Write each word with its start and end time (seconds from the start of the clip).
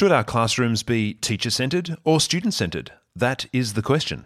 Should 0.00 0.12
our 0.12 0.24
classrooms 0.24 0.82
be 0.82 1.12
teacher 1.12 1.50
centred 1.50 1.98
or 2.04 2.22
student 2.22 2.54
centred? 2.54 2.92
That 3.14 3.44
is 3.52 3.74
the 3.74 3.82
question. 3.82 4.24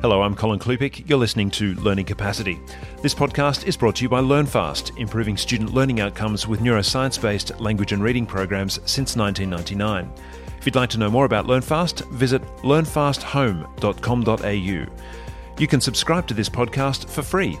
Hello, 0.00 0.22
I'm 0.22 0.34
Colin 0.34 0.58
Klupik. 0.58 1.06
You're 1.06 1.18
listening 1.18 1.50
to 1.50 1.74
Learning 1.74 2.06
Capacity. 2.06 2.58
This 3.02 3.14
podcast 3.14 3.66
is 3.66 3.76
brought 3.76 3.96
to 3.96 4.02
you 4.02 4.08
by 4.08 4.22
LearnFast, 4.22 4.96
improving 4.96 5.36
student 5.36 5.74
learning 5.74 6.00
outcomes 6.00 6.48
with 6.48 6.60
neuroscience 6.60 7.20
based 7.20 7.60
language 7.60 7.92
and 7.92 8.02
reading 8.02 8.24
programs 8.24 8.80
since 8.86 9.14
1999. 9.14 10.10
If 10.56 10.64
you'd 10.64 10.74
like 10.74 10.88
to 10.88 10.98
know 10.98 11.10
more 11.10 11.26
about 11.26 11.46
LearnFast, 11.46 12.10
visit 12.10 12.40
learnfasthome.com.au. 12.62 14.86
You 15.58 15.66
can 15.66 15.82
subscribe 15.82 16.26
to 16.28 16.32
this 16.32 16.48
podcast 16.48 17.10
for 17.10 17.20
free. 17.20 17.58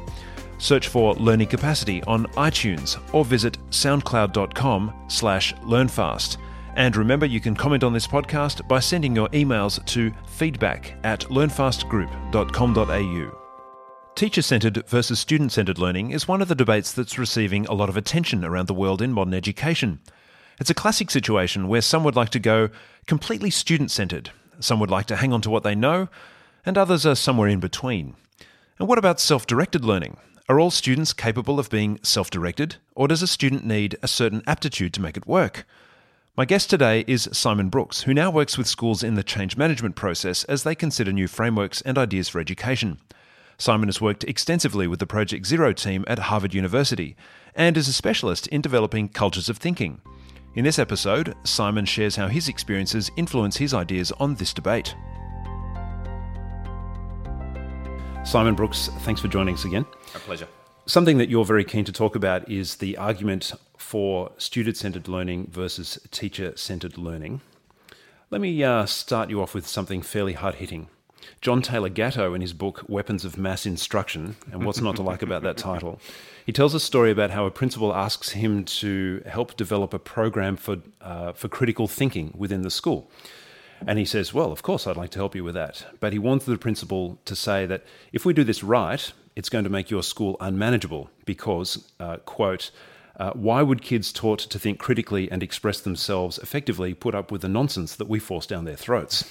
Search 0.56 0.88
for 0.88 1.12
Learning 1.16 1.46
Capacity 1.46 2.02
on 2.04 2.24
iTunes 2.38 2.98
or 3.12 3.26
visit 3.26 3.58
soundcloud.com 3.68 4.94
slash 5.08 5.52
learnfast. 5.62 6.38
And 6.74 6.96
remember, 6.96 7.26
you 7.26 7.40
can 7.40 7.54
comment 7.54 7.84
on 7.84 7.92
this 7.92 8.06
podcast 8.06 8.66
by 8.66 8.80
sending 8.80 9.14
your 9.14 9.28
emails 9.28 9.84
to 9.86 10.12
feedback 10.26 10.94
at 11.04 11.20
learnfastgroup.com.au. 11.22 13.38
Teacher 14.14 14.42
centred 14.42 14.86
versus 14.88 15.18
student 15.18 15.52
centred 15.52 15.78
learning 15.78 16.10
is 16.10 16.28
one 16.28 16.42
of 16.42 16.48
the 16.48 16.54
debates 16.54 16.92
that's 16.92 17.18
receiving 17.18 17.66
a 17.66 17.74
lot 17.74 17.88
of 17.88 17.96
attention 17.96 18.44
around 18.44 18.66
the 18.66 18.74
world 18.74 19.02
in 19.02 19.12
modern 19.12 19.34
education. 19.34 20.00
It's 20.60 20.70
a 20.70 20.74
classic 20.74 21.10
situation 21.10 21.68
where 21.68 21.80
some 21.80 22.04
would 22.04 22.16
like 22.16 22.28
to 22.30 22.38
go 22.38 22.68
completely 23.06 23.50
student 23.50 23.90
centred, 23.90 24.30
some 24.60 24.80
would 24.80 24.90
like 24.90 25.06
to 25.06 25.16
hang 25.16 25.32
on 25.32 25.40
to 25.42 25.50
what 25.50 25.62
they 25.62 25.74
know, 25.74 26.08
and 26.64 26.78
others 26.78 27.04
are 27.04 27.14
somewhere 27.14 27.48
in 27.48 27.58
between. 27.58 28.14
And 28.78 28.88
what 28.88 28.98
about 28.98 29.20
self 29.20 29.46
directed 29.46 29.84
learning? 29.84 30.16
Are 30.48 30.60
all 30.60 30.70
students 30.70 31.12
capable 31.12 31.58
of 31.58 31.70
being 31.70 31.98
self 32.02 32.30
directed, 32.30 32.76
or 32.94 33.08
does 33.08 33.22
a 33.22 33.26
student 33.26 33.64
need 33.64 33.96
a 34.02 34.08
certain 34.08 34.42
aptitude 34.46 34.92
to 34.94 35.00
make 35.00 35.16
it 35.16 35.26
work? 35.26 35.64
My 36.34 36.46
guest 36.46 36.70
today 36.70 37.04
is 37.06 37.28
Simon 37.30 37.68
Brooks, 37.68 38.04
who 38.04 38.14
now 38.14 38.30
works 38.30 38.56
with 38.56 38.66
schools 38.66 39.02
in 39.02 39.16
the 39.16 39.22
change 39.22 39.58
management 39.58 39.96
process 39.96 40.44
as 40.44 40.62
they 40.62 40.74
consider 40.74 41.12
new 41.12 41.28
frameworks 41.28 41.82
and 41.82 41.98
ideas 41.98 42.30
for 42.30 42.40
education. 42.40 42.98
Simon 43.58 43.88
has 43.88 44.00
worked 44.00 44.24
extensively 44.24 44.86
with 44.86 44.98
the 44.98 45.06
Project 45.06 45.44
Zero 45.44 45.74
team 45.74 46.06
at 46.08 46.18
Harvard 46.18 46.54
University 46.54 47.16
and 47.54 47.76
is 47.76 47.86
a 47.86 47.92
specialist 47.92 48.46
in 48.46 48.62
developing 48.62 49.10
cultures 49.10 49.50
of 49.50 49.58
thinking. 49.58 50.00
In 50.54 50.64
this 50.64 50.78
episode, 50.78 51.34
Simon 51.44 51.84
shares 51.84 52.16
how 52.16 52.28
his 52.28 52.48
experiences 52.48 53.10
influence 53.18 53.58
his 53.58 53.74
ideas 53.74 54.10
on 54.12 54.34
this 54.36 54.54
debate. 54.54 54.96
Simon 58.24 58.54
Brooks, 58.54 58.88
thanks 59.00 59.20
for 59.20 59.28
joining 59.28 59.52
us 59.52 59.66
again. 59.66 59.84
A 60.14 60.18
pleasure. 60.18 60.48
Something 60.86 61.18
that 61.18 61.28
you're 61.28 61.44
very 61.44 61.64
keen 61.64 61.84
to 61.84 61.92
talk 61.92 62.16
about 62.16 62.50
is 62.50 62.76
the 62.76 62.96
argument 62.96 63.52
for 63.82 64.32
student 64.38 64.76
centered 64.76 65.08
learning 65.08 65.48
versus 65.50 65.98
teacher 66.10 66.56
centered 66.56 66.96
learning. 66.96 67.40
Let 68.30 68.40
me 68.40 68.62
uh, 68.64 68.86
start 68.86 69.28
you 69.28 69.42
off 69.42 69.54
with 69.54 69.66
something 69.66 70.00
fairly 70.00 70.32
hard 70.32 70.54
hitting. 70.54 70.88
John 71.40 71.60
Taylor 71.60 71.88
Gatto, 71.88 72.32
in 72.32 72.40
his 72.40 72.52
book 72.52 72.84
Weapons 72.88 73.24
of 73.24 73.36
Mass 73.36 73.66
Instruction, 73.66 74.36
and 74.50 74.64
what's 74.64 74.80
not 74.80 74.96
to 74.96 75.02
like 75.02 75.22
about 75.22 75.42
that 75.42 75.56
title, 75.56 76.00
he 76.46 76.52
tells 76.52 76.74
a 76.74 76.80
story 76.80 77.10
about 77.10 77.30
how 77.30 77.44
a 77.44 77.50
principal 77.50 77.94
asks 77.94 78.30
him 78.30 78.64
to 78.64 79.22
help 79.26 79.56
develop 79.56 79.92
a 79.92 79.98
program 79.98 80.56
for, 80.56 80.78
uh, 81.00 81.32
for 81.32 81.48
critical 81.48 81.86
thinking 81.86 82.32
within 82.36 82.62
the 82.62 82.70
school. 82.70 83.10
And 83.86 83.98
he 83.98 84.04
says, 84.04 84.32
Well, 84.32 84.52
of 84.52 84.62
course, 84.62 84.86
I'd 84.86 84.96
like 84.96 85.10
to 85.10 85.18
help 85.18 85.34
you 85.34 85.44
with 85.44 85.54
that. 85.54 85.84
But 86.00 86.12
he 86.12 86.18
wants 86.18 86.44
the 86.44 86.56
principal 86.56 87.18
to 87.24 87.36
say 87.36 87.66
that 87.66 87.84
if 88.12 88.24
we 88.24 88.32
do 88.32 88.44
this 88.44 88.62
right, 88.62 89.12
it's 89.34 89.48
going 89.48 89.64
to 89.64 89.70
make 89.70 89.90
your 89.90 90.02
school 90.02 90.36
unmanageable 90.40 91.10
because, 91.24 91.90
uh, 91.98 92.18
quote, 92.18 92.70
uh, 93.16 93.32
why 93.32 93.62
would 93.62 93.82
kids 93.82 94.12
taught 94.12 94.38
to 94.38 94.58
think 94.58 94.78
critically 94.78 95.30
and 95.30 95.42
express 95.42 95.80
themselves 95.80 96.38
effectively 96.38 96.94
put 96.94 97.14
up 97.14 97.30
with 97.30 97.42
the 97.42 97.48
nonsense 97.48 97.94
that 97.96 98.08
we 98.08 98.18
force 98.18 98.46
down 98.46 98.64
their 98.64 98.76
throats? 98.76 99.24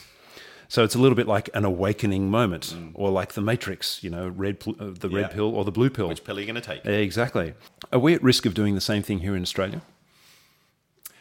So 0.67 0.85
it's 0.85 0.95
a 0.95 0.99
little 0.99 1.17
bit 1.17 1.27
like 1.27 1.49
an 1.53 1.65
awakening 1.65 2.29
moment, 2.29 2.73
mm. 2.77 2.91
or 2.93 3.09
like 3.09 3.33
the 3.33 3.41
Matrix, 3.41 4.01
you 4.03 4.09
know, 4.09 4.29
red 4.29 4.61
pl- 4.61 4.77
uh, 4.79 4.91
the 4.97 5.09
red 5.09 5.31
pill 5.31 5.53
or 5.53 5.65
the 5.65 5.71
blue 5.71 5.89
pill. 5.89 6.07
Which 6.07 6.23
pill 6.23 6.37
are 6.37 6.39
you 6.39 6.45
going 6.45 6.55
to 6.55 6.61
take? 6.61 6.85
Exactly. 6.85 7.55
Are 7.91 7.99
we 7.99 8.13
at 8.13 8.23
risk 8.23 8.45
of 8.45 8.53
doing 8.53 8.73
the 8.73 8.79
same 8.79 9.03
thing 9.03 9.19
here 9.19 9.35
in 9.35 9.41
Australia? 9.41 9.81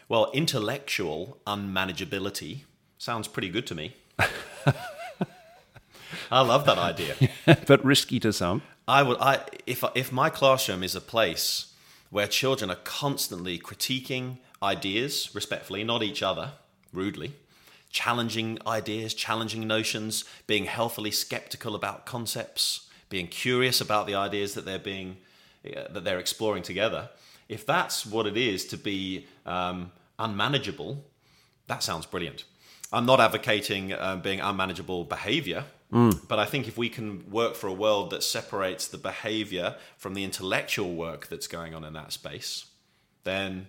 Well, 0.07 0.31
intellectual 0.33 1.37
unmanageability 1.45 2.61
sounds 2.97 3.27
pretty 3.27 3.49
good 3.49 3.67
to 3.67 3.75
me. 3.75 3.95
I 6.31 6.41
love 6.41 6.65
that 6.65 6.77
idea, 6.77 7.15
but 7.67 7.83
risky 7.83 8.21
to 8.21 8.31
some. 8.31 8.61
I 8.87 9.03
would, 9.03 9.17
I 9.19 9.41
if 9.65 9.83
if 9.95 10.13
my 10.13 10.29
classroom 10.29 10.81
is 10.81 10.95
a 10.95 11.01
place 11.01 11.70
where 12.11 12.27
children 12.27 12.69
are 12.69 12.75
constantly 12.83 13.57
critiquing 13.57 14.37
ideas 14.61 15.31
respectfully, 15.33 15.83
not 15.83 16.03
each 16.03 16.21
other, 16.21 16.51
rudely, 16.93 17.33
challenging 17.89 18.59
ideas, 18.67 19.13
challenging 19.13 19.65
notions, 19.65 20.25
being 20.45 20.65
healthily 20.65 21.09
skeptical 21.09 21.73
about 21.73 22.05
concepts, 22.05 22.87
being 23.09 23.27
curious 23.27 23.81
about 23.81 24.05
the 24.05 24.13
ideas 24.13 24.53
that 24.53 24.65
they're 24.65 24.77
being 24.77 25.17
uh, 25.65 25.87
that 25.89 26.03
they're 26.03 26.19
exploring 26.19 26.63
together. 26.63 27.09
If 27.47 27.65
that's 27.65 28.05
what 28.05 28.25
it 28.25 28.37
is 28.37 28.65
to 28.67 28.77
be 28.77 29.27
um, 29.45 29.91
unmanageable, 30.17 31.03
that 31.67 31.83
sounds 31.83 32.05
brilliant. 32.05 32.45
I'm 32.93 33.05
not 33.05 33.19
advocating 33.19 33.93
um, 33.93 34.21
being 34.21 34.39
unmanageable 34.39 35.05
behavior, 35.05 35.65
mm. 35.91 36.27
but 36.27 36.39
I 36.39 36.45
think 36.45 36.67
if 36.67 36.77
we 36.77 36.89
can 36.89 37.29
work 37.29 37.55
for 37.55 37.67
a 37.67 37.73
world 37.73 38.09
that 38.11 38.23
separates 38.23 38.87
the 38.87 38.97
behavior 38.97 39.75
from 39.97 40.13
the 40.13 40.23
intellectual 40.23 40.93
work 40.93 41.27
that's 41.27 41.47
going 41.47 41.73
on 41.73 41.83
in 41.83 41.93
that 41.93 42.11
space, 42.11 42.65
then 43.23 43.67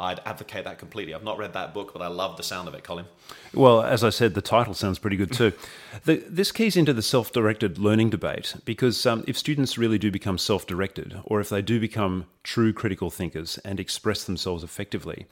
I'd 0.00 0.20
advocate 0.24 0.64
that 0.64 0.78
completely. 0.78 1.12
I've 1.12 1.24
not 1.24 1.38
read 1.38 1.54
that 1.54 1.74
book, 1.74 1.92
but 1.92 2.02
I 2.02 2.06
love 2.06 2.36
the 2.36 2.44
sound 2.44 2.68
of 2.68 2.74
it, 2.74 2.84
Colin. 2.84 3.06
Well, 3.52 3.82
as 3.82 4.04
I 4.04 4.10
said, 4.10 4.34
the 4.34 4.40
title 4.40 4.74
sounds 4.74 4.98
pretty 4.98 5.16
good 5.16 5.32
too. 5.32 5.52
the, 6.04 6.22
this 6.28 6.52
keys 6.52 6.76
into 6.76 6.92
the 6.92 7.02
self 7.02 7.32
directed 7.32 7.78
learning 7.78 8.10
debate 8.10 8.54
because 8.64 9.04
um, 9.06 9.24
if 9.26 9.36
students 9.36 9.76
really 9.76 9.98
do 9.98 10.12
become 10.12 10.38
self 10.38 10.66
directed, 10.66 11.20
or 11.24 11.40
if 11.40 11.48
they 11.48 11.62
do 11.62 11.80
become 11.80 12.26
true 12.44 12.72
critical 12.72 13.10
thinkers 13.10 13.58
and 13.64 13.80
express 13.80 14.22
themselves 14.22 14.62
effectively, 14.62 15.26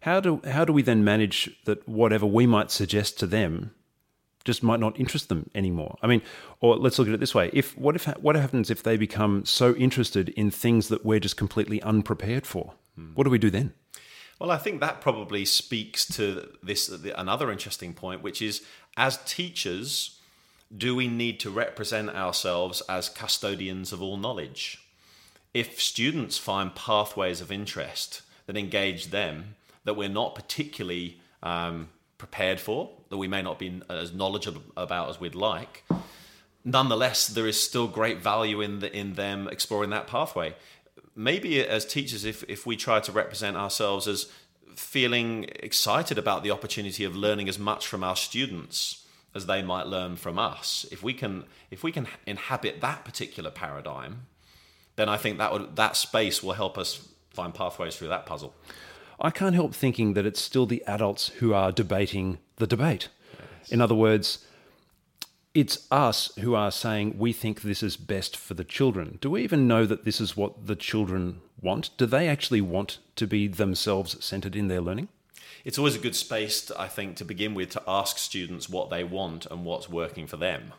how 0.00 0.18
do 0.18 0.40
how 0.44 0.64
do 0.64 0.72
we 0.72 0.82
then 0.82 1.04
manage 1.04 1.56
that 1.64 1.88
whatever 1.88 2.26
we 2.26 2.46
might 2.46 2.72
suggest 2.72 3.18
to 3.20 3.26
them 3.26 3.70
just 4.44 4.62
might 4.62 4.80
not 4.80 4.98
interest 4.98 5.28
them 5.28 5.50
anymore? 5.54 5.96
I 6.02 6.06
mean, 6.06 6.22
or 6.60 6.76
let's 6.76 6.98
look 6.98 7.08
at 7.08 7.14
it 7.14 7.20
this 7.20 7.34
way: 7.34 7.50
if 7.52 7.76
what 7.76 7.96
if 7.96 8.06
what 8.18 8.36
happens 8.36 8.70
if 8.70 8.82
they 8.82 8.96
become 8.96 9.44
so 9.44 9.74
interested 9.74 10.30
in 10.30 10.50
things 10.50 10.88
that 10.88 11.04
we're 11.04 11.20
just 11.20 11.36
completely 11.36 11.82
unprepared 11.82 12.46
for? 12.46 12.74
Hmm. 12.94 13.14
What 13.14 13.24
do 13.24 13.30
we 13.30 13.38
do 13.38 13.50
then? 13.50 13.74
Well, 14.40 14.50
I 14.50 14.56
think 14.56 14.80
that 14.80 15.02
probably 15.02 15.44
speaks 15.44 16.06
to 16.16 16.48
this 16.62 16.88
another 16.88 17.52
interesting 17.52 17.92
point, 17.92 18.22
which 18.22 18.40
is 18.40 18.62
as 18.96 19.18
teachers, 19.26 20.18
do 20.74 20.96
we 20.96 21.08
need 21.08 21.38
to 21.40 21.50
represent 21.50 22.08
ourselves 22.10 22.80
as 22.88 23.10
custodians 23.10 23.92
of 23.92 24.00
all 24.00 24.16
knowledge? 24.16 24.82
If 25.52 25.80
students 25.80 26.38
find 26.38 26.74
pathways 26.74 27.40
of 27.40 27.52
interest 27.52 28.22
that 28.46 28.56
engage 28.56 29.08
them, 29.08 29.56
that 29.84 29.94
we're 29.94 30.08
not 30.08 30.34
particularly 30.34 31.20
um, 31.42 31.88
prepared 32.20 32.60
for, 32.60 32.90
that 33.08 33.16
we 33.16 33.26
may 33.26 33.42
not 33.42 33.58
be 33.58 33.80
as 33.88 34.12
knowledgeable 34.12 34.62
about 34.76 35.08
as 35.08 35.18
we'd 35.18 35.34
like, 35.34 35.84
nonetheless, 36.64 37.26
there 37.26 37.46
is 37.46 37.60
still 37.60 37.88
great 37.88 38.18
value 38.18 38.60
in 38.60 38.80
the, 38.80 38.94
in 38.94 39.14
them 39.14 39.48
exploring 39.48 39.90
that 39.90 40.06
pathway. 40.06 40.54
Maybe 41.16 41.66
as 41.66 41.84
teachers, 41.84 42.24
if 42.24 42.44
if 42.48 42.66
we 42.66 42.76
try 42.76 43.00
to 43.00 43.12
represent 43.12 43.56
ourselves 43.56 44.06
as 44.06 44.30
feeling 44.76 45.44
excited 45.56 46.18
about 46.18 46.42
the 46.42 46.50
opportunity 46.50 47.04
of 47.04 47.16
learning 47.16 47.48
as 47.48 47.58
much 47.58 47.86
from 47.86 48.04
our 48.04 48.16
students 48.16 49.06
as 49.34 49.46
they 49.46 49.62
might 49.62 49.86
learn 49.86 50.16
from 50.16 50.38
us, 50.38 50.86
if 50.92 51.02
we 51.02 51.14
can 51.14 51.44
if 51.70 51.82
we 51.82 51.92
can 51.92 52.06
inhabit 52.26 52.80
that 52.80 53.04
particular 53.04 53.50
paradigm, 53.50 54.26
then 54.96 55.08
I 55.08 55.16
think 55.16 55.38
that 55.38 55.52
would 55.52 55.76
that 55.76 55.96
space 55.96 56.42
will 56.42 56.52
help 56.52 56.76
us 56.78 57.08
find 57.30 57.54
pathways 57.54 57.96
through 57.96 58.08
that 58.08 58.26
puzzle. 58.26 58.54
I 59.20 59.30
can't 59.30 59.54
help 59.54 59.74
thinking 59.74 60.14
that 60.14 60.26
it's 60.26 60.40
still 60.40 60.66
the 60.66 60.82
adults 60.86 61.28
who 61.38 61.52
are 61.52 61.72
debating 61.72 62.38
the 62.56 62.66
debate. 62.66 63.08
Yes. 63.38 63.70
In 63.70 63.80
other 63.80 63.94
words, 63.94 64.44
it's 65.52 65.86
us 65.90 66.32
who 66.38 66.54
are 66.54 66.70
saying 66.70 67.16
we 67.18 67.32
think 67.32 67.62
this 67.62 67.82
is 67.82 67.96
best 67.96 68.36
for 68.36 68.54
the 68.54 68.64
children. 68.64 69.18
Do 69.20 69.30
we 69.30 69.42
even 69.42 69.66
know 69.66 69.84
that 69.84 70.04
this 70.04 70.20
is 70.20 70.36
what 70.36 70.66
the 70.66 70.76
children 70.76 71.40
want? 71.60 71.90
Do 71.96 72.06
they 72.06 72.28
actually 72.28 72.60
want 72.60 72.98
to 73.16 73.26
be 73.26 73.48
themselves 73.48 74.24
centered 74.24 74.56
in 74.56 74.68
their 74.68 74.80
learning? 74.80 75.08
It's 75.64 75.76
always 75.76 75.96
a 75.96 75.98
good 75.98 76.16
space, 76.16 76.64
to, 76.66 76.80
I 76.80 76.88
think, 76.88 77.16
to 77.16 77.24
begin 77.24 77.54
with 77.54 77.70
to 77.70 77.82
ask 77.86 78.16
students 78.16 78.70
what 78.70 78.88
they 78.88 79.04
want 79.04 79.44
and 79.46 79.64
what's 79.64 79.88
working 79.88 80.26
for 80.26 80.38
them. 80.38 80.72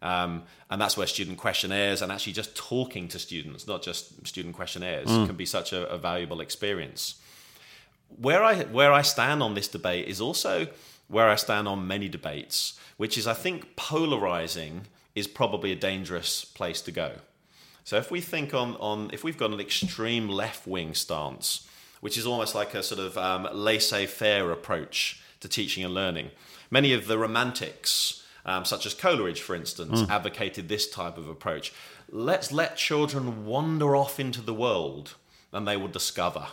Um, 0.00 0.44
and 0.70 0.80
that's 0.80 0.96
where 0.96 1.06
student 1.06 1.38
questionnaires 1.38 2.02
and 2.02 2.12
actually 2.12 2.34
just 2.34 2.54
talking 2.54 3.08
to 3.08 3.18
students, 3.18 3.66
not 3.66 3.82
just 3.82 4.26
student 4.26 4.54
questionnaires, 4.54 5.08
mm. 5.08 5.26
can 5.26 5.36
be 5.36 5.46
such 5.46 5.72
a, 5.72 5.88
a 5.88 5.98
valuable 5.98 6.40
experience 6.40 7.16
where 8.18 8.42
I 8.42 8.64
where 8.64 8.92
I 8.92 9.02
stand 9.02 9.42
on 9.42 9.54
this 9.54 9.68
debate 9.68 10.08
is 10.08 10.20
also 10.20 10.68
where 11.08 11.28
I 11.28 11.36
stand 11.36 11.68
on 11.68 11.86
many 11.86 12.08
debates, 12.08 12.78
which 12.96 13.18
is 13.18 13.26
I 13.26 13.34
think 13.34 13.76
polarizing 13.76 14.86
is 15.14 15.26
probably 15.26 15.72
a 15.72 15.76
dangerous 15.76 16.44
place 16.44 16.80
to 16.82 16.92
go. 16.92 17.12
So 17.84 17.96
if 17.96 18.10
we 18.10 18.20
think 18.20 18.54
on 18.54 18.76
on 18.76 19.10
if 19.12 19.24
we've 19.24 19.38
got 19.38 19.50
an 19.50 19.60
extreme 19.60 20.28
left 20.28 20.66
wing 20.66 20.94
stance 20.94 21.68
which 22.02 22.18
is 22.18 22.26
almost 22.26 22.52
like 22.52 22.74
a 22.74 22.82
sort 22.82 23.00
of 23.00 23.16
um, 23.16 23.48
laissez 23.52 24.06
faire 24.06 24.50
approach 24.50 25.22
to 25.38 25.46
teaching 25.46 25.84
and 25.84 25.94
learning. 25.94 26.32
Many 26.68 26.92
of 26.94 27.06
the 27.06 27.16
romantics, 27.16 28.24
um, 28.44 28.64
such 28.64 28.86
as 28.86 28.92
Coleridge, 28.92 29.40
for 29.40 29.54
instance, 29.54 30.02
advocated 30.10 30.68
this 30.68 30.90
type 30.90 31.16
of 31.16 31.28
approach. 31.28 31.72
Let's 32.10 32.50
let 32.50 32.76
children 32.76 33.46
wander 33.46 33.94
off 33.94 34.18
into 34.18 34.40
the 34.40 34.52
world 34.52 35.14
and 35.52 35.66
they 35.66 35.76
will 35.76 35.86
discover. 35.86 36.48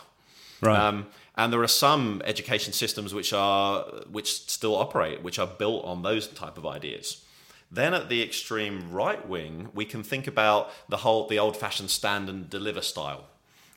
Right. 0.60 0.78
Um, 0.78 1.08
and 1.40 1.50
there 1.50 1.62
are 1.62 1.68
some 1.88 2.20
education 2.26 2.74
systems 2.74 3.14
which 3.14 3.32
are 3.32 3.80
which 4.12 4.30
still 4.46 4.76
operate, 4.76 5.22
which 5.22 5.38
are 5.38 5.46
built 5.46 5.82
on 5.86 6.02
those 6.02 6.26
type 6.26 6.58
of 6.58 6.66
ideas. 6.66 7.24
Then 7.70 7.94
at 7.94 8.10
the 8.10 8.22
extreme 8.22 8.92
right 8.92 9.26
wing, 9.26 9.70
we 9.72 9.86
can 9.86 10.02
think 10.02 10.26
about 10.26 10.70
the 10.90 10.98
whole 10.98 11.26
the 11.28 11.38
old-fashioned 11.38 11.88
stand 11.88 12.28
and 12.28 12.50
deliver 12.50 12.82
style. 12.82 13.24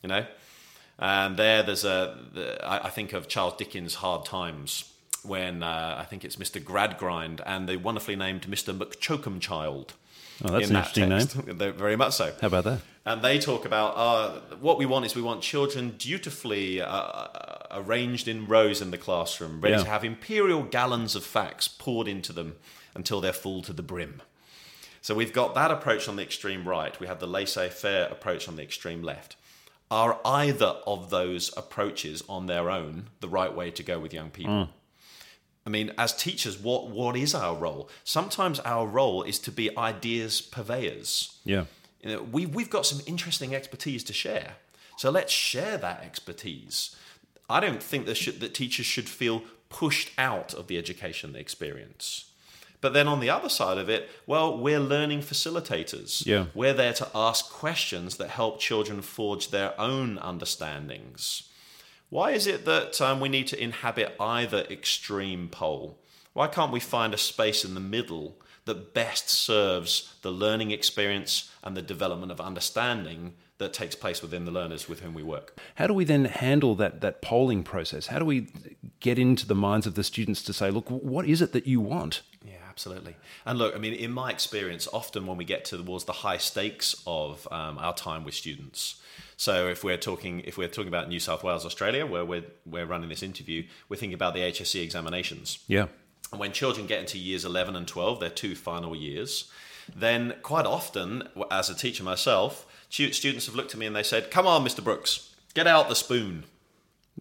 You 0.01 0.09
know, 0.09 0.25
and 0.99 1.37
there 1.37 1.63
there's 1.63 1.85
a 1.85 2.17
the, 2.33 2.65
I, 2.65 2.87
I 2.87 2.89
think 2.89 3.13
of 3.13 3.29
Charles 3.29 3.55
Dickens' 3.55 3.95
Hard 3.95 4.25
Times 4.25 4.91
when 5.23 5.63
uh, 5.63 5.95
I 5.97 6.03
think 6.03 6.25
it's 6.25 6.35
Mr. 6.35 6.61
Gradgrind 6.61 7.39
and 7.45 7.69
the 7.69 7.77
wonderfully 7.77 8.17
named 8.17 8.45
Mr. 8.45 8.77
McChoakumchild. 8.77 9.91
Oh, 10.43 10.51
that's 10.51 10.67
an 10.67 10.73
that 10.73 10.97
interesting 10.97 11.09
text. 11.09 11.57
They're 11.59 11.71
Very 11.71 11.95
much 11.95 12.13
so. 12.13 12.33
How 12.41 12.47
about 12.47 12.63
that? 12.63 12.81
And 13.05 13.21
they 13.21 13.37
talk 13.37 13.65
about 13.65 13.93
uh, 13.97 14.39
what 14.61 14.77
we 14.77 14.85
want 14.85 15.05
is 15.05 15.15
we 15.15 15.21
want 15.21 15.41
children 15.41 15.95
dutifully 15.97 16.81
uh, 16.81 17.27
arranged 17.71 18.27
in 18.29 18.45
rows 18.47 18.81
in 18.81 18.91
the 18.91 18.97
classroom, 18.97 19.59
ready 19.59 19.75
Yeah. 19.75 19.83
to 19.83 19.89
have 19.89 20.05
imperial 20.05 20.63
gallons 20.63 21.15
of 21.15 21.25
facts 21.25 21.67
poured 21.67 22.07
into 22.07 22.31
them 22.31 22.55
until 22.95 23.19
they're 23.19 23.33
full 23.33 23.61
to 23.63 23.73
the 23.73 23.83
brim. 23.83 24.21
So 25.01 25.13
we've 25.13 25.33
got 25.33 25.53
that 25.55 25.69
approach 25.69 26.07
on 26.07 26.15
the 26.15 26.23
extreme 26.23 26.65
right. 26.67 26.97
We 26.97 27.07
have 27.07 27.19
the 27.19 27.27
laissez 27.27 27.69
faire 27.69 28.07
approach 28.07 28.47
on 28.47 28.55
the 28.55 28.63
extreme 28.63 29.03
left. 29.03 29.35
Are 29.91 30.19
either 30.23 30.77
of 30.87 31.09
those 31.09 31.51
approaches 31.57 32.23
on 32.29 32.45
their 32.45 32.69
own 32.71 33.07
the 33.19 33.27
right 33.27 33.53
way 33.53 33.69
to 33.71 33.83
go 33.83 33.99
with 33.99 34.13
young 34.13 34.29
people? 34.29 34.69
I 35.65 35.69
mean, 35.69 35.93
as 35.97 36.13
teachers, 36.13 36.59
what, 36.59 36.89
what 36.89 37.15
is 37.15 37.33
our 37.33 37.55
role? 37.55 37.89
Sometimes 38.03 38.59
our 38.61 38.85
role 38.85 39.23
is 39.23 39.39
to 39.39 39.51
be 39.51 39.75
ideas 39.77 40.41
purveyors. 40.41 41.37
Yeah. 41.45 41.65
You 42.01 42.09
know, 42.09 42.21
we, 42.23 42.45
we've 42.45 42.69
got 42.69 42.85
some 42.85 42.99
interesting 43.05 43.55
expertise 43.55 44.03
to 44.05 44.13
share. 44.13 44.55
So 44.97 45.09
let's 45.09 45.31
share 45.31 45.77
that 45.77 46.03
expertise. 46.03 46.95
I 47.49 47.59
don't 47.59 47.81
think 47.81 48.05
that, 48.05 48.15
should, 48.15 48.41
that 48.41 48.53
teachers 48.53 48.85
should 48.85 49.07
feel 49.07 49.43
pushed 49.69 50.11
out 50.17 50.53
of 50.53 50.67
the 50.67 50.77
education 50.77 51.35
experience. 51.35 52.25
But 52.81 52.91
then 52.91 53.07
on 53.07 53.21
the 53.21 53.29
other 53.29 53.47
side 53.47 53.77
of 53.77 53.89
it, 53.89 54.09
well, 54.27 54.57
we're 54.57 54.79
learning 54.79 55.21
facilitators. 55.21 56.25
Yeah. 56.25 56.47
We're 56.53 56.73
there 56.73 56.91
to 56.93 57.07
ask 57.15 57.49
questions 57.49 58.17
that 58.17 58.29
help 58.29 58.59
children 58.59 59.01
forge 59.01 59.51
their 59.51 59.79
own 59.79 60.17
understandings. 60.17 61.49
Why 62.13 62.29
is 62.29 62.45
it 62.45 62.65
that 62.65 63.01
um, 63.01 63.19
we 63.19 63.27
need 63.27 63.47
to 63.47 63.59
inhabit 63.59 64.15
either 64.19 64.67
extreme 64.69 65.49
pole? 65.49 65.97
Why 66.33 66.45
can't 66.45 66.71
we 66.71 66.79
find 66.79 67.11
a 67.11 67.17
space 67.17 67.65
in 67.65 67.73
the 67.73 67.79
middle 67.79 68.37
that 68.65 68.93
best 68.93 69.29
serves 69.29 70.13
the 70.21 70.29
learning 70.29 70.69
experience 70.69 71.49
and 71.63 71.75
the 71.75 71.81
development 71.81 72.31
of 72.31 72.39
understanding 72.39 73.33
that 73.57 73.73
takes 73.73 73.95
place 73.95 74.21
within 74.21 74.45
the 74.45 74.51
learners 74.51 74.87
with 74.87 74.99
whom 74.99 75.15
we 75.15 75.23
work? 75.23 75.59
How 75.73 75.87
do 75.87 75.95
we 75.95 76.05
then 76.05 76.25
handle 76.25 76.75
that 76.75 77.01
that 77.01 77.23
polling 77.23 77.63
process? 77.63 78.05
How 78.05 78.19
do 78.19 78.25
we 78.25 78.45
get 78.99 79.17
into 79.17 79.47
the 79.47 79.55
minds 79.55 79.87
of 79.87 79.95
the 79.95 80.03
students 80.03 80.43
to 80.43 80.53
say, 80.53 80.69
look, 80.69 80.87
what 80.91 81.25
is 81.25 81.41
it 81.41 81.51
that 81.53 81.65
you 81.65 81.81
want? 81.81 82.21
Yeah, 82.45 82.61
absolutely. 82.69 83.15
And 83.43 83.57
look, 83.57 83.73
I 83.73 83.79
mean, 83.79 83.93
in 83.93 84.11
my 84.11 84.29
experience, 84.29 84.87
often 84.93 85.25
when 85.25 85.37
we 85.37 85.45
get 85.45 85.65
towards 85.65 86.05
the 86.05 86.13
high 86.13 86.37
stakes 86.37 86.95
of 87.07 87.47
um, 87.51 87.79
our 87.79 87.95
time 87.95 88.23
with 88.23 88.35
students, 88.35 89.01
so 89.43 89.67
if 89.67 89.83
we're 89.83 89.97
talking 89.97 90.39
if 90.45 90.57
we're 90.57 90.69
talking 90.69 90.87
about 90.87 91.09
New 91.09 91.19
South 91.19 91.43
Wales, 91.43 91.65
Australia, 91.65 92.05
where 92.05 92.23
we're 92.23 92.45
we're 92.65 92.85
running 92.85 93.09
this 93.09 93.21
interview, 93.21 93.65
we're 93.89 93.97
thinking 93.97 94.13
about 94.13 94.33
the 94.33 94.39
HSC 94.39 94.81
examinations. 94.81 95.59
Yeah. 95.67 95.87
And 96.31 96.39
when 96.39 96.53
children 96.53 96.87
get 96.87 97.01
into 97.01 97.19
years 97.19 97.43
11 97.43 97.75
and 97.75 97.85
12, 97.85 98.21
their 98.21 98.29
two 98.29 98.55
final 98.55 98.95
years, 98.95 99.51
then 99.93 100.35
quite 100.43 100.65
often, 100.65 101.27
as 101.51 101.69
a 101.69 101.75
teacher 101.75 102.05
myself, 102.05 102.65
students 102.89 103.45
have 103.45 103.53
looked 103.55 103.73
at 103.73 103.79
me 103.79 103.85
and 103.85 103.93
they 103.93 104.01
said, 104.01 104.31
Come 104.31 104.47
on, 104.47 104.63
Mr. 104.63 104.81
Brooks, 104.81 105.35
get 105.53 105.67
out 105.67 105.89
the 105.89 105.95
spoon. 105.95 106.45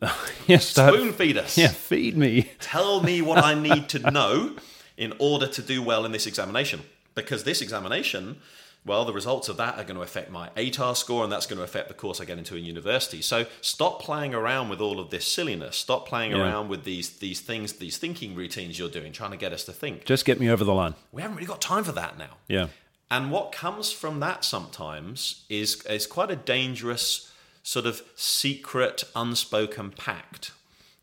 yes. 0.47 0.69
Spoon 0.69 1.13
feed 1.13 1.37
us. 1.37 1.59
yeah. 1.59 1.69
Feed 1.69 2.17
me. 2.17 2.53
Tell 2.61 3.03
me 3.03 3.21
what 3.21 3.43
I 3.43 3.55
need 3.55 3.89
to 3.89 4.11
know 4.13 4.55
in 4.97 5.13
order 5.19 5.49
to 5.49 5.61
do 5.61 5.83
well 5.83 6.05
in 6.05 6.13
this 6.13 6.29
examination. 6.29 6.83
Because 7.17 7.43
this 7.43 7.61
examination, 7.61 8.37
well, 8.85 9.05
the 9.05 9.13
results 9.13 9.49
of 9.49 9.57
that 9.59 9.79
are 9.79 9.85
going 9.85 9.97
to 9.97 10.03
affect 10.03 10.31
my 10.31 10.49
ATAR 10.57 10.97
score, 10.97 11.23
and 11.23 11.33
that's 11.33 11.47
going 11.47 11.59
to 11.59 11.63
affect 11.63 11.87
the 11.89 11.95
course 11.95 12.21
I 12.21 12.25
get 12.25 12.39
into 12.39 12.57
in 12.57 12.65
university. 12.65 13.23
So 13.23 13.47
stop 13.61 14.03
playing 14.03 14.35
around 14.35 14.71
with 14.71 14.81
all 14.81 14.99
of 14.99 15.11
this 15.11 15.25
silliness. 15.27 15.77
Stop 15.77 16.09
playing 16.09 16.33
Yeah. 16.33 16.39
around 16.39 16.69
with 16.69 16.83
these 16.85 17.11
these 17.11 17.41
things, 17.41 17.75
these 17.75 17.97
thinking 17.99 18.35
routines 18.35 18.79
you're 18.79 18.89
doing, 18.89 19.13
trying 19.13 19.31
to 19.31 19.37
get 19.37 19.53
us 19.53 19.65
to 19.65 19.73
think. 19.73 20.05
Just 20.05 20.25
get 20.25 20.41
me 20.41 20.51
over 20.51 20.65
the 20.65 20.75
line. 20.75 20.95
We 21.13 21.23
haven't 21.23 21.37
really 21.37 21.47
got 21.47 21.61
time 21.61 21.85
for 21.85 21.93
that 21.93 22.19
now. 22.19 22.39
Yeah. 22.49 22.69
And 23.11 23.31
what 23.31 23.53
comes 23.53 23.93
from 23.93 24.21
that 24.21 24.45
sometimes 24.45 25.45
is 25.49 25.83
is 25.87 26.07
quite 26.07 26.31
a 26.31 26.37
dangerous 26.37 27.31
sort 27.63 27.87
of 27.87 28.03
secret, 28.17 29.05
unspoken 29.15 29.91
pact 29.93 30.51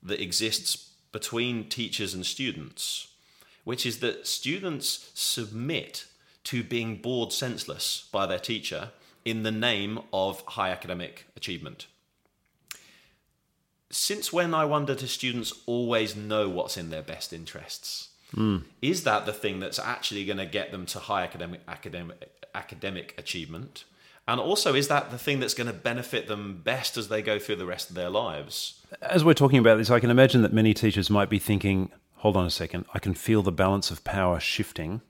that 0.03 0.19
exists 0.21 0.89
between 1.13 1.69
teachers 1.69 2.13
and 2.13 2.25
students, 2.25 3.07
which 3.63 3.85
is 3.85 3.99
that 3.99 4.27
students 4.27 5.09
submit 5.13 6.05
to 6.50 6.63
being 6.63 6.96
bored 6.96 7.31
senseless 7.31 8.10
by 8.12 8.25
their 8.25 8.40
teacher 8.40 8.90
in 9.24 9.44
the 9.44 9.51
name 9.51 10.00
of 10.12 10.42
high 10.42 10.72
academic 10.72 11.28
achievement. 11.38 11.86
Since 13.92 14.34
when, 14.34 14.56
I 14.56 14.66
wonder, 14.66 14.96
do 14.96 15.06
students 15.06 15.54
always 15.68 16.16
know 16.16 16.50
what's 16.50 16.75
in 16.75 16.90
their 16.90 17.04
best 17.04 17.34
interests? 17.34 18.10
Hmm. 18.34 18.57
Is 18.81 19.04
that 19.04 19.28
the 19.28 19.34
thing 19.34 19.60
that's 19.60 19.78
actually 19.78 20.25
going 20.25 20.40
to 20.40 20.48
get 20.48 20.72
them 20.72 20.88
to 20.88 20.98
high 20.98 21.22
academic 21.22 21.62
academic 21.68 22.48
academic 22.56 23.13
achievement? 23.19 23.84
And 24.28 24.40
also, 24.40 24.74
is 24.74 24.88
that 24.88 25.12
the 25.12 25.19
thing 25.19 25.40
that's 25.40 25.54
going 25.54 25.68
to 25.68 25.74
benefit 25.74 26.28
them 26.28 26.62
best 26.63 26.98
as 26.98 27.10
they 27.10 27.22
go 27.22 27.38
through 27.38 27.57
the 27.57 27.68
rest 27.68 27.92
of 27.92 27.96
their 27.96 28.10
lives? 28.10 28.84
As 29.04 29.24
we're 29.24 29.36
talking 29.36 29.60
about 29.60 29.78
this, 29.78 29.92
I 29.92 30.00
can 30.00 30.10
imagine 30.10 30.42
that 30.42 30.54
many 30.54 30.74
teachers 30.74 31.12
might 31.12 31.30
be 31.30 31.38
thinking, 31.38 31.92
hold 32.16 32.36
on 32.36 32.48
a 32.48 32.50
second, 32.50 32.86
I 32.96 32.98
can 32.98 33.13
feel 33.13 33.44
the 33.44 33.51
balance 33.51 33.92
of 33.92 34.04
power 34.04 34.40
shifting. 34.40 35.01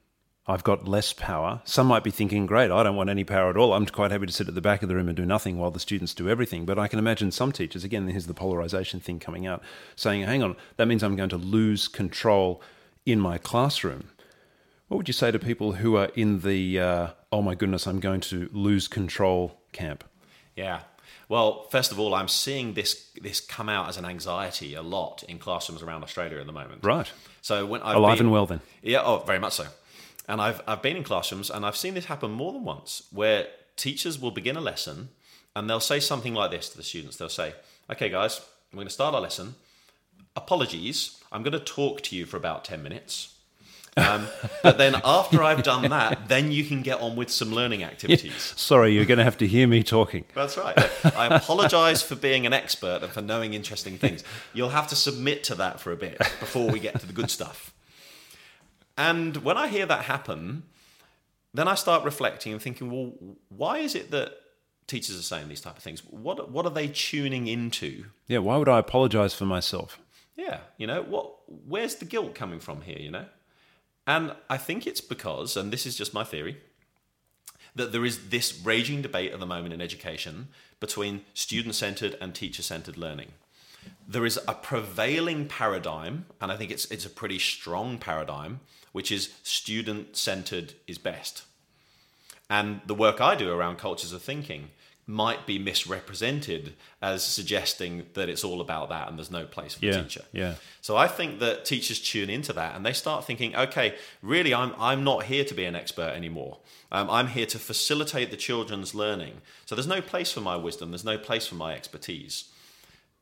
I've 0.49 0.63
got 0.63 0.87
less 0.87 1.13
power. 1.13 1.61
Some 1.63 1.85
might 1.85 2.03
be 2.03 2.09
thinking, 2.09 2.47
great, 2.47 2.71
I 2.71 2.81
don't 2.81 2.95
want 2.95 3.11
any 3.11 3.23
power 3.23 3.51
at 3.51 3.55
all. 3.55 3.71
I'm 3.71 3.85
quite 3.85 4.09
happy 4.09 4.25
to 4.25 4.33
sit 4.33 4.47
at 4.47 4.55
the 4.55 4.61
back 4.61 4.81
of 4.81 4.89
the 4.89 4.95
room 4.95 5.07
and 5.07 5.15
do 5.15 5.23
nothing 5.23 5.59
while 5.59 5.69
the 5.69 5.79
students 5.79 6.15
do 6.15 6.27
everything. 6.27 6.65
But 6.65 6.79
I 6.79 6.87
can 6.87 6.97
imagine 6.97 7.29
some 7.31 7.51
teachers, 7.51 7.83
again, 7.83 8.07
here's 8.07 8.25
the 8.25 8.33
polarization 8.33 8.99
thing 8.99 9.19
coming 9.19 9.45
out, 9.45 9.61
saying, 9.95 10.23
hang 10.23 10.41
on, 10.41 10.55
that 10.77 10.87
means 10.87 11.03
I'm 11.03 11.15
going 11.15 11.29
to 11.29 11.37
lose 11.37 11.87
control 11.87 12.63
in 13.05 13.19
my 13.19 13.37
classroom. 13.37 14.09
What 14.87 14.97
would 14.97 15.07
you 15.07 15.13
say 15.13 15.29
to 15.29 15.37
people 15.37 15.73
who 15.73 15.95
are 15.97 16.09
in 16.15 16.39
the, 16.39 16.79
uh, 16.79 17.07
oh 17.31 17.43
my 17.43 17.53
goodness, 17.53 17.85
I'm 17.85 17.99
going 17.99 18.21
to 18.21 18.49
lose 18.51 18.87
control 18.87 19.61
camp? 19.71 20.03
Yeah. 20.55 20.79
Well, 21.27 21.67
first 21.69 21.91
of 21.91 21.99
all, 21.99 22.15
I'm 22.15 22.27
seeing 22.27 22.73
this 22.73 23.05
this 23.21 23.39
come 23.39 23.69
out 23.69 23.87
as 23.87 23.97
an 23.97 24.05
anxiety 24.05 24.73
a 24.73 24.81
lot 24.81 25.21
in 25.29 25.37
classrooms 25.37 25.83
around 25.83 26.01
Australia 26.03 26.39
at 26.39 26.47
the 26.47 26.51
moment. 26.51 26.83
Right. 26.83 27.11
So 27.41 27.67
when 27.67 27.83
I've 27.83 27.97
Alive 27.97 28.17
been- 28.17 28.25
and 28.27 28.33
well 28.33 28.47
then. 28.47 28.61
Yeah, 28.81 29.03
oh, 29.03 29.19
very 29.19 29.37
much 29.37 29.53
so. 29.53 29.67
And 30.29 30.39
I've 30.39 30.61
I've 30.67 30.81
been 30.81 30.95
in 30.95 31.03
classrooms 31.03 31.49
and 31.49 31.65
I've 31.65 31.75
seen 31.75 31.95
this 31.95 32.05
happen 32.05 32.31
more 32.31 32.53
than 32.53 32.63
once, 32.63 33.03
where 33.11 33.47
teachers 33.75 34.19
will 34.19 34.31
begin 34.31 34.55
a 34.55 34.61
lesson 34.61 35.09
and 35.55 35.69
they'll 35.69 35.79
say 35.79 35.99
something 35.99 36.35
like 36.35 36.51
this 36.51 36.69
to 36.69 36.77
the 36.77 36.83
students. 36.83 37.17
They'll 37.17 37.29
say, 37.29 37.53
"Okay, 37.91 38.09
guys, 38.09 38.39
we're 38.71 38.77
going 38.77 38.87
to 38.87 38.93
start 38.93 39.15
our 39.15 39.21
lesson. 39.21 39.55
Apologies, 40.35 41.21
I'm 41.31 41.41
going 41.41 41.53
to 41.53 41.59
talk 41.59 42.01
to 42.03 42.15
you 42.15 42.25
for 42.25 42.37
about 42.37 42.63
ten 42.63 42.83
minutes." 42.83 43.35
Um, 43.97 44.27
but 44.63 44.77
then 44.77 45.01
after 45.03 45.41
I've 45.41 45.63
done 45.63 45.89
that, 45.89 46.27
then 46.27 46.51
you 46.51 46.63
can 46.63 46.83
get 46.83 47.01
on 47.01 47.15
with 47.15 47.31
some 47.31 47.51
learning 47.51 47.83
activities. 47.83 48.53
Sorry, 48.55 48.93
you're 48.93 49.05
going 49.05 49.17
to 49.17 49.23
have 49.23 49.37
to 49.39 49.47
hear 49.47 49.67
me 49.67 49.81
talking. 49.81 50.25
That's 50.35 50.57
right. 50.57 50.77
I 51.17 51.35
apologize 51.35 52.03
for 52.03 52.15
being 52.15 52.45
an 52.45 52.53
expert 52.53 52.99
and 53.01 53.11
for 53.11 53.23
knowing 53.23 53.55
interesting 53.55 53.97
things. 53.97 54.23
You'll 54.53 54.69
have 54.69 54.87
to 54.89 54.95
submit 54.95 55.43
to 55.45 55.55
that 55.55 55.79
for 55.79 55.91
a 55.91 55.97
bit 55.97 56.19
before 56.39 56.69
we 56.69 56.79
get 56.79 56.99
to 56.99 57.07
the 57.07 57.13
good 57.13 57.31
stuff. 57.31 57.73
And 58.99 59.37
when 59.37 59.55
I 59.55 59.69
hear 59.69 59.85
that 59.85 60.03
happen, 60.03 60.63
then 61.53 61.69
I 61.69 61.75
start 61.75 62.03
reflecting 62.03 62.51
and 62.51 62.61
thinking, 62.61 62.91
well, 62.91 63.13
why 63.47 63.77
is 63.77 63.95
it 63.95 64.11
that 64.11 64.33
teachers 64.87 65.17
are 65.17 65.23
saying 65.23 65.47
these 65.47 65.61
type 65.61 65.77
of 65.77 65.83
things? 65.83 66.01
What 66.01 66.51
what 66.51 66.65
are 66.65 66.71
they 66.71 66.89
tuning 66.89 67.47
into? 67.47 68.07
Yeah, 68.27 68.39
why 68.39 68.57
would 68.57 68.67
I 68.67 68.77
apologize 68.77 69.33
for 69.33 69.45
myself? 69.45 69.97
Yeah, 70.35 70.59
you 70.77 70.85
know, 70.85 71.01
what 71.01 71.31
where's 71.47 71.95
the 71.95 72.05
guilt 72.05 72.35
coming 72.35 72.59
from 72.59 72.81
here, 72.81 72.99
you 72.99 73.09
know? 73.09 73.25
And 74.05 74.33
I 74.49 74.57
think 74.57 74.85
it's 74.85 75.01
because, 75.01 75.55
and 75.55 75.71
this 75.71 75.85
is 75.85 75.95
just 75.95 76.13
my 76.13 76.25
theory, 76.25 76.57
that 77.75 77.93
there 77.93 78.03
is 78.03 78.29
this 78.29 78.59
raging 78.65 79.01
debate 79.01 79.31
at 79.31 79.39
the 79.39 79.45
moment 79.45 79.73
in 79.73 79.81
education 79.81 80.49
between 80.81 81.21
student 81.33 81.75
centered 81.75 82.17
and 82.19 82.35
teacher 82.35 82.63
centered 82.63 82.97
learning. 82.97 83.31
There 84.07 84.25
is 84.25 84.39
a 84.47 84.53
prevailing 84.53 85.47
paradigm, 85.47 86.25
and 86.41 86.51
I 86.51 86.57
think 86.57 86.71
it's, 86.71 86.85
it's 86.85 87.05
a 87.05 87.09
pretty 87.09 87.37
strong 87.39 87.97
paradigm, 87.99 88.59
which 88.91 89.11
is 89.11 89.33
student 89.43 90.17
centered 90.17 90.73
is 90.87 90.97
best. 90.97 91.43
And 92.49 92.81
the 92.87 92.95
work 92.95 93.21
I 93.21 93.35
do 93.35 93.51
around 93.51 93.77
cultures 93.77 94.11
of 94.13 94.23
thinking 94.23 94.69
might 95.05 95.47
be 95.47 95.57
misrepresented 95.57 96.73
as 97.01 97.23
suggesting 97.23 98.05
that 98.13 98.29
it's 98.29 98.43
all 98.43 98.61
about 98.61 98.89
that 98.89 99.07
and 99.07 99.17
there's 99.17 99.31
no 99.31 99.43
place 99.43 99.73
for 99.73 99.85
Yeah, 99.85 99.93
the 99.93 100.03
teacher. 100.03 100.21
yeah. 100.31 100.55
So 100.81 100.97
I 100.97 101.07
think 101.07 101.39
that 101.39 101.65
teachers 101.65 101.99
tune 101.99 102.29
into 102.29 102.53
that 102.53 102.75
and 102.75 102.85
they 102.85 102.93
start 102.93 103.25
thinking, 103.25 103.55
okay, 103.55 103.95
really, 104.21 104.53
I'm, 104.53 104.73
I'm 104.77 105.03
not 105.03 105.23
here 105.23 105.43
to 105.45 105.53
be 105.55 105.65
an 105.65 105.75
expert 105.75 106.13
anymore. 106.15 106.59
Um, 106.91 107.09
I'm 107.09 107.27
here 107.27 107.47
to 107.47 107.57
facilitate 107.57 108.29
the 108.29 108.37
children's 108.37 108.93
learning. 108.93 109.41
So 109.65 109.73
there's 109.73 109.87
no 109.87 110.01
place 110.01 110.31
for 110.31 110.41
my 110.41 110.55
wisdom, 110.55 110.91
there's 110.91 111.03
no 111.03 111.17
place 111.17 111.47
for 111.47 111.55
my 111.55 111.73
expertise. 111.73 112.49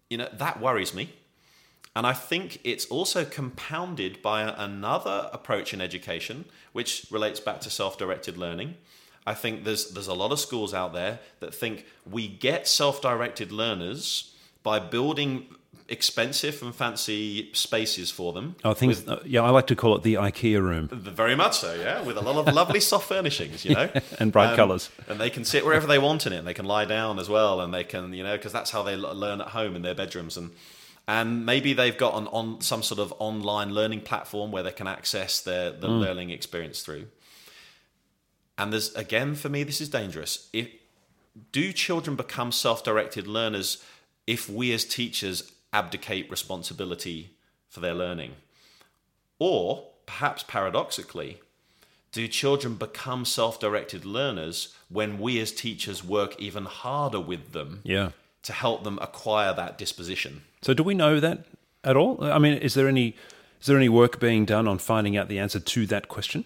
You 0.09 0.17
know, 0.17 0.29
that 0.33 0.59
worries 0.59 0.93
me. 0.93 1.13
And 1.95 2.05
I 2.05 2.13
think 2.13 2.59
it's 2.63 2.85
also 2.85 3.25
compounded 3.25 4.21
by 4.21 4.43
another 4.43 5.29
approach 5.33 5.73
in 5.73 5.81
education, 5.81 6.45
which 6.71 7.07
relates 7.09 7.39
back 7.39 7.59
to 7.61 7.69
self 7.69 7.97
directed 7.97 8.37
learning. 8.37 8.75
I 9.25 9.33
think 9.33 9.63
there's, 9.63 9.89
there's 9.89 10.07
a 10.07 10.13
lot 10.13 10.31
of 10.31 10.39
schools 10.39 10.73
out 10.73 10.93
there 10.93 11.19
that 11.39 11.53
think 11.53 11.85
we 12.09 12.27
get 12.27 12.67
self 12.67 13.01
directed 13.01 13.51
learners 13.51 14.33
by 14.63 14.79
building 14.79 15.47
expensive 15.89 16.61
and 16.61 16.75
fancy 16.75 17.49
spaces 17.53 18.11
for 18.11 18.33
them. 18.33 18.55
I 18.63 18.73
think, 18.73 18.97
uh, 19.07 19.19
yeah, 19.25 19.41
I 19.41 19.51
like 19.51 19.67
to 19.67 19.75
call 19.75 19.95
it 19.95 20.03
the 20.03 20.15
IKEA 20.15 20.61
room. 20.61 20.89
Very 20.91 21.35
much 21.35 21.57
so, 21.59 21.73
yeah, 21.75 22.01
with 22.01 22.17
a 22.17 22.21
lot 22.21 22.45
of 22.45 22.53
lovely 22.53 22.81
soft 22.81 23.07
furnishings, 23.09 23.63
you 23.63 23.73
know, 23.73 23.89
And 24.19 24.31
bright 24.31 24.55
colours. 24.55 24.89
and 25.07 25.19
they 25.19 25.29
can 25.29 25.45
sit 25.45 25.65
wherever 25.65 25.87
they 25.87 25.97
want 25.99 26.25
in 26.25 26.33
it. 26.33 26.39
And 26.39 26.47
they 26.47 26.53
can 26.53 26.65
lie 26.65 26.85
down 26.85 27.19
as 27.19 27.29
well, 27.29 27.61
and 27.61 27.73
they 27.73 27.85
can, 27.85 28.13
you 28.13 28.23
know, 28.23 28.35
because 28.35 28.51
that's 28.51 28.71
how 28.71 28.83
they 28.83 28.93
l- 28.95 29.15
learn 29.15 29.39
at 29.39 29.47
home 29.49 29.75
in 29.75 29.81
their 29.81 29.95
bedrooms, 29.95 30.35
and 30.37 30.51
and 31.09 31.45
maybe 31.45 31.71
they've 31.71 31.97
got 31.97 32.15
an 32.17 32.27
on 32.27 32.59
some 32.59 32.83
sort 32.83 32.99
of 32.99 33.13
online 33.19 33.73
learning 33.73 34.01
platform 34.01 34.51
where 34.51 34.63
they 34.63 34.73
can 34.73 34.87
access 34.87 35.39
their 35.39 35.71
the 35.71 35.87
learning 35.87 36.31
experience 36.31 36.81
through. 36.81 37.05
And 38.57 38.73
there's 38.73 38.93
again 38.95 39.35
for 39.35 39.47
me, 39.47 39.63
this 39.63 39.79
is 39.79 39.87
dangerous. 39.87 40.49
If 40.51 40.67
do 41.53 41.71
children 41.71 42.17
become 42.17 42.51
self-directed 42.51 43.25
learners 43.27 43.81
if 44.25 44.49
we 44.49 44.73
as 44.73 44.83
teachers 44.83 45.49
abdicate 45.73 46.29
responsibility 46.29 47.31
for 47.69 47.79
their 47.79 47.93
learning? 47.93 48.33
Or 49.39 49.87
perhaps 50.05 50.43
paradoxically, 50.43 51.39
do 52.11 52.27
children 52.27 52.75
become 52.75 53.25
self 53.25 53.59
directed 53.59 54.05
learners 54.05 54.73
when 54.89 55.19
we 55.19 55.39
as 55.39 55.51
teachers 55.51 56.03
work 56.03 56.39
even 56.39 56.65
harder 56.65 57.19
with 57.19 57.51
them 57.51 57.81
Yeah. 57.83 58.11
to 58.43 58.53
help 58.53 58.83
them 58.83 58.97
acquire 59.01 59.53
that 59.53 59.77
disposition? 59.77 60.41
So 60.61 60.73
do 60.73 60.83
we 60.83 60.93
know 60.95 61.19
that 61.19 61.45
at 61.83 61.95
all? 61.95 62.23
I 62.23 62.39
mean, 62.39 62.53
is 62.53 62.73
there 62.73 62.87
any 62.87 63.15
is 63.59 63.65
there 63.67 63.77
any 63.77 63.89
work 63.89 64.19
being 64.19 64.45
done 64.45 64.67
on 64.67 64.77
finding 64.77 65.17
out 65.17 65.29
the 65.29 65.39
answer 65.39 65.59
to 65.59 65.85
that 65.87 66.07
question? 66.07 66.45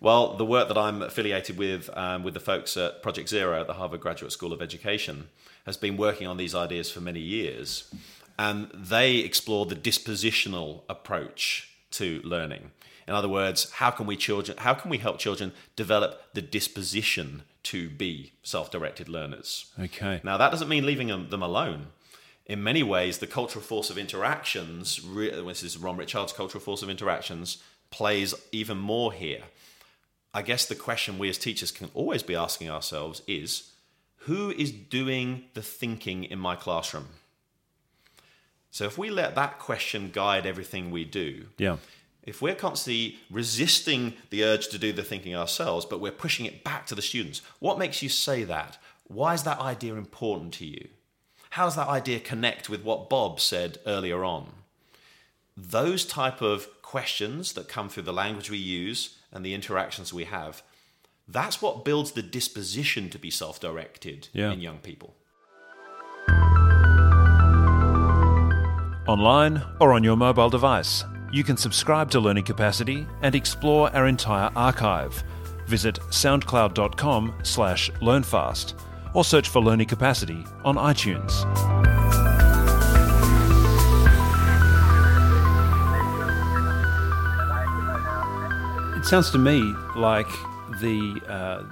Well, 0.00 0.36
the 0.36 0.44
work 0.44 0.68
that 0.68 0.78
I'm 0.78 1.02
affiliated 1.02 1.56
with, 1.56 1.88
um, 1.96 2.22
with 2.22 2.34
the 2.34 2.40
folks 2.40 2.76
at 2.76 3.02
Project 3.02 3.28
Zero 3.28 3.60
at 3.60 3.66
the 3.66 3.74
Harvard 3.74 4.00
Graduate 4.00 4.30
School 4.32 4.52
of 4.52 4.60
Education, 4.62 5.28
has 5.66 5.76
been 5.76 5.96
working 5.96 6.26
on 6.26 6.36
these 6.36 6.54
ideas 6.54 6.90
for 6.90 7.00
many 7.00 7.20
years. 7.20 7.92
And 8.38 8.70
they 8.72 9.16
explore 9.16 9.66
the 9.66 9.74
dispositional 9.74 10.82
approach 10.88 11.70
to 11.92 12.20
learning. 12.22 12.70
In 13.08 13.14
other 13.14 13.28
words, 13.28 13.70
how 13.72 13.90
can 13.90 14.06
we 14.06 14.16
children 14.16 14.58
how 14.58 14.74
can 14.74 14.90
we 14.90 14.98
help 14.98 15.18
children 15.18 15.52
develop 15.76 16.22
the 16.34 16.42
disposition 16.42 17.42
to 17.64 17.88
be 17.88 18.32
self-directed 18.42 19.08
learners? 19.08 19.72
Okay. 19.80 20.20
Now, 20.22 20.36
that 20.36 20.50
doesn't 20.50 20.68
mean 20.68 20.86
leaving 20.86 21.08
them, 21.08 21.30
them 21.30 21.42
alone. 21.42 21.88
In 22.46 22.62
many 22.62 22.82
ways, 22.82 23.18
the 23.18 23.26
cultural 23.26 23.62
force 23.62 23.90
of 23.90 23.98
interactions, 23.98 25.00
this 25.04 25.62
is 25.62 25.76
Ron 25.76 25.96
Ritchhart's 25.96 26.32
cultural 26.32 26.62
force 26.62 26.82
of 26.82 26.88
interactions, 26.88 27.58
plays 27.90 28.34
even 28.52 28.78
more 28.78 29.12
here. 29.12 29.42
I 30.32 30.42
guess 30.42 30.66
the 30.66 30.74
question 30.74 31.18
we 31.18 31.28
as 31.28 31.38
teachers 31.38 31.70
can 31.70 31.90
always 31.94 32.22
be 32.22 32.34
asking 32.34 32.70
ourselves 32.70 33.22
is 33.26 33.72
who 34.20 34.50
is 34.50 34.70
doing 34.70 35.44
the 35.54 35.62
thinking 35.62 36.24
in 36.24 36.38
my 36.38 36.56
classroom? 36.56 37.08
So 38.70 38.84
if 38.84 38.98
we 38.98 39.10
let 39.10 39.34
that 39.34 39.58
question 39.58 40.10
guide 40.12 40.46
everything 40.46 40.90
we 40.90 41.04
do, 41.04 41.46
Yeah. 41.58 41.78
if 42.22 42.42
we're 42.42 42.54
constantly 42.54 43.18
resisting 43.30 44.14
the 44.30 44.44
urge 44.44 44.68
to 44.68 44.78
do 44.78 44.92
the 44.92 45.02
thinking 45.02 45.34
ourselves, 45.34 45.86
but 45.86 46.00
we're 46.00 46.12
pushing 46.12 46.46
it 46.46 46.62
back 46.64 46.86
to 46.86 46.94
the 46.94 47.02
students, 47.02 47.40
what 47.58 47.78
makes 47.78 48.02
you 48.02 48.08
say 48.08 48.44
that? 48.44 48.78
Why 49.06 49.34
is 49.34 49.42
that 49.44 49.58
idea 49.60 49.94
important 49.94 50.52
to 50.54 50.66
you? 50.66 50.88
How 51.50 51.64
does 51.64 51.76
that 51.76 51.88
idea 51.88 52.20
connect 52.20 52.68
with 52.68 52.82
what 52.84 53.08
Bob 53.08 53.40
said 53.40 53.78
earlier 53.86 54.22
on? 54.24 54.52
Those 55.56 56.04
type 56.04 56.40
of 56.42 56.68
questions 56.82 57.54
that 57.54 57.68
come 57.68 57.88
through 57.88 58.04
the 58.04 58.12
language 58.12 58.50
we 58.50 58.58
use 58.58 59.16
and 59.32 59.44
the 59.44 59.54
interactions 59.54 60.12
we 60.12 60.24
have, 60.24 60.62
that's 61.26 61.60
what 61.60 61.84
builds 61.84 62.12
the 62.12 62.22
disposition 62.22 63.10
to 63.10 63.18
be 63.18 63.30
self-directed 63.30 64.28
Yeah. 64.32 64.52
in 64.52 64.60
young 64.60 64.78
people. 64.78 65.14
Online 69.08 69.62
or 69.80 69.94
on 69.94 70.04
your 70.04 70.16
mobile 70.16 70.50
device, 70.50 71.02
you 71.32 71.42
can 71.42 71.56
subscribe 71.56 72.10
to 72.10 72.20
Learning 72.20 72.44
Capacity 72.44 73.06
and 73.22 73.34
explore 73.34 73.90
our 73.96 74.06
entire 74.06 74.50
archive. 74.54 75.24
Visit 75.66 75.94
soundcloud.com 76.10 77.32
slash 77.42 77.90
learnfast 78.02 78.74
or 79.14 79.24
search 79.24 79.48
for 79.48 79.62
Learning 79.62 79.86
Capacity 79.86 80.44
on 80.62 80.76
iTunes. 80.76 81.32
It 88.98 89.06
sounds 89.06 89.30
to 89.30 89.38
me 89.38 89.74
like 89.96 90.28
the 90.82 91.22
uh, 91.26 91.62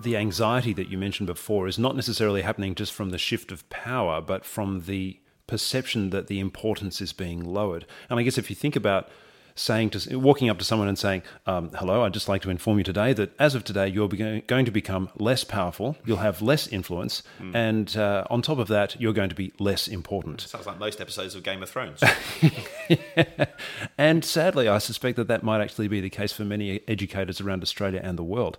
the 0.00 0.16
anxiety 0.16 0.72
that 0.74 0.88
you 0.88 0.96
mentioned 0.96 1.26
before 1.26 1.66
is 1.66 1.76
not 1.76 1.96
necessarily 1.96 2.42
happening 2.42 2.76
just 2.76 2.92
from 2.92 3.10
the 3.10 3.18
shift 3.18 3.50
of 3.50 3.68
power, 3.68 4.20
but 4.20 4.44
from 4.44 4.82
the 4.82 5.18
perception 5.52 6.10
that 6.10 6.28
the 6.28 6.40
importance 6.40 7.02
is 7.02 7.12
being 7.12 7.44
lowered. 7.44 7.84
And 8.08 8.18
I 8.18 8.22
guess 8.22 8.38
if 8.38 8.48
you 8.48 8.56
think 8.56 8.74
about 8.74 9.10
saying 9.54 9.90
to 9.90 10.16
walking 10.16 10.48
up 10.48 10.58
to 10.58 10.64
someone 10.64 10.88
and 10.88 10.98
saying, 10.98 11.22
um, 11.46 11.70
"Hello, 11.74 12.04
I'd 12.04 12.14
just 12.14 12.26
like 12.26 12.40
to 12.42 12.50
inform 12.50 12.78
you 12.78 12.84
today 12.84 13.12
that 13.12 13.30
as 13.38 13.54
of 13.54 13.64
today, 13.64 13.86
you're 13.86 14.08
be- 14.08 14.40
going 14.46 14.64
to 14.64 14.70
become 14.70 15.10
less 15.16 15.44
powerful. 15.44 15.98
You'll 16.06 16.24
have 16.28 16.40
less 16.40 16.66
influence, 16.68 17.22
and 17.52 17.94
uh, 17.94 18.24
on 18.30 18.40
top 18.40 18.56
of 18.56 18.68
that, 18.68 18.98
you're 18.98 19.12
going 19.12 19.28
to 19.28 19.34
be 19.34 19.52
less 19.58 19.88
important." 19.88 20.40
Sounds 20.40 20.66
like 20.66 20.78
most 20.78 21.02
episodes 21.02 21.34
of 21.34 21.42
Game 21.42 21.62
of 21.62 21.68
Thrones. 21.68 22.00
And 23.98 24.24
sadly, 24.24 24.68
I 24.68 24.78
suspect 24.78 25.16
that 25.16 25.28
that 25.28 25.42
might 25.42 25.60
actually 25.60 25.88
be 25.88 26.00
the 26.00 26.10
case 26.10 26.32
for 26.32 26.44
many 26.44 26.80
educators 26.88 27.40
around 27.40 27.62
Australia 27.62 28.00
and 28.02 28.18
the 28.18 28.24
world. 28.24 28.56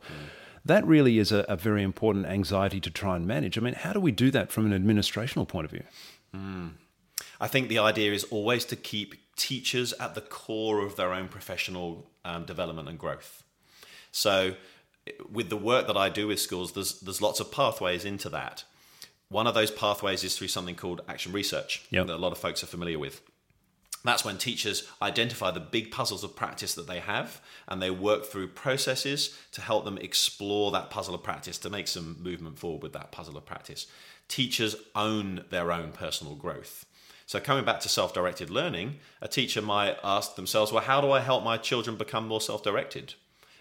That 0.66 0.86
really 0.86 1.18
is 1.18 1.32
a, 1.32 1.40
a 1.50 1.58
very 1.58 1.84
important 1.84 2.26
anxiety 2.28 2.80
to 2.80 2.90
try 2.90 3.16
and 3.16 3.28
manage. 3.28 3.58
I 3.58 3.62
mean, 3.62 3.74
how 3.74 3.94
do 3.94 4.00
we 4.00 4.12
do 4.12 4.32
that 4.32 4.52
from 4.52 4.72
an 4.72 4.74
administrational 4.80 5.48
point 5.48 5.66
of 5.66 5.72
view? 5.72 5.84
I 7.44 7.48
think 7.50 7.68
the 7.68 7.80
idea 7.80 8.14
is 8.14 8.24
always 8.36 8.64
to 8.66 8.78
keep 8.78 9.16
teachers 9.36 9.92
at 10.00 10.16
the 10.16 10.22
core 10.22 10.80
of 10.80 10.96
their 10.96 11.12
own 11.12 11.28
professional 11.28 12.10
um, 12.24 12.46
development 12.46 12.88
and 12.88 12.98
growth. 12.98 13.44
So, 14.14 14.56
with 15.30 15.50
the 15.50 15.58
work 15.58 15.88
that 15.88 15.98
I 15.98 16.08
do 16.08 16.28
with 16.28 16.40
schools, 16.40 16.72
there's 16.72 17.02
there's 17.02 17.22
lots 17.22 17.42
of 17.42 17.52
pathways 17.52 18.06
into 18.06 18.30
that. 18.30 18.64
One 19.28 19.46
of 19.46 19.56
those 19.56 19.72
pathways 19.72 20.24
is 20.24 20.38
through 20.38 20.48
something 20.48 20.76
called 20.76 21.02
action 21.10 21.34
research 21.34 21.86
Yep. 21.90 22.08
that 22.08 22.16
a 22.16 22.24
lot 22.26 22.32
of 22.32 22.38
folks 22.38 22.64
are 22.64 22.68
familiar 22.68 22.98
with. 22.98 23.22
That's 24.06 24.24
when 24.24 24.38
teachers 24.38 24.88
identify 25.02 25.52
the 25.52 25.60
big 25.60 25.92
puzzles 25.92 26.24
of 26.24 26.36
practice 26.36 26.76
that 26.76 26.88
they 26.88 27.00
have 27.00 27.42
and 27.68 27.82
they 27.82 27.90
work 27.90 28.26
through 28.26 28.50
processes 28.50 29.38
to 29.52 29.62
help 29.62 29.84
them 29.84 29.98
explore 29.98 30.72
that 30.72 30.90
puzzle 30.90 31.16
of 31.16 31.24
practice 31.24 31.58
to 31.60 31.70
make 31.70 31.88
some 31.88 32.18
movement 32.22 32.60
forward 32.60 32.84
with 32.84 32.94
that 32.94 33.12
puzzle 33.12 33.38
of 33.38 33.46
practice. 33.46 33.88
Teachers 34.28 34.76
own 34.96 35.46
their 35.50 35.72
own 35.72 35.92
personal 35.92 36.36
growth. 36.36 36.86
So, 37.26 37.40
coming 37.40 37.66
back 37.66 37.80
to 37.82 37.90
self 37.90 38.14
directed 38.14 38.50
learning, 38.50 39.00
a 39.22 39.28
teacher 39.28 39.62
might 39.62 39.98
ask 40.04 40.36
themselves, 40.36 40.72
well, 40.72 40.84
how 40.84 41.02
do 41.02 41.12
I 41.12 41.20
help 41.20 41.44
my 41.44 41.58
children 41.58 41.98
become 41.98 42.28
more 42.28 42.42
self 42.42 42.64
directed? 42.64 43.16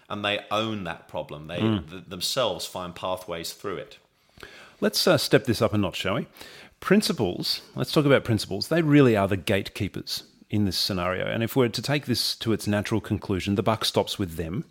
And 0.09 0.23
they 0.23 0.41
own 0.51 0.83
that 0.83 1.07
problem. 1.07 1.47
They 1.47 1.59
th- 1.59 2.05
themselves 2.07 2.65
find 2.65 2.93
pathways 2.93 3.53
through 3.53 3.77
it. 3.77 3.97
Let's 4.81 5.07
uh, 5.07 5.17
step 5.17 5.45
this 5.45 5.61
up 5.61 5.73
a 5.73 5.77
notch, 5.77 5.95
shall 5.95 6.15
we? 6.15 6.27
Principals, 6.81 7.61
let's 7.75 7.91
talk 7.91 8.05
about 8.05 8.25
principles. 8.25 8.67
They 8.67 8.81
really 8.81 9.15
are 9.15 9.27
the 9.27 9.37
gatekeepers 9.37 10.23
in 10.49 10.65
this 10.65 10.77
scenario. 10.77 11.25
And 11.25 11.41
if 11.41 11.55
we're 11.55 11.69
to 11.69 11.81
take 11.81 12.05
this 12.05 12.35
to 12.35 12.51
its 12.51 12.67
natural 12.67 12.99
conclusion, 12.99 13.55
the 13.55 13.63
buck 13.63 13.85
stops 13.85 14.19
with 14.19 14.35
them. 14.35 14.65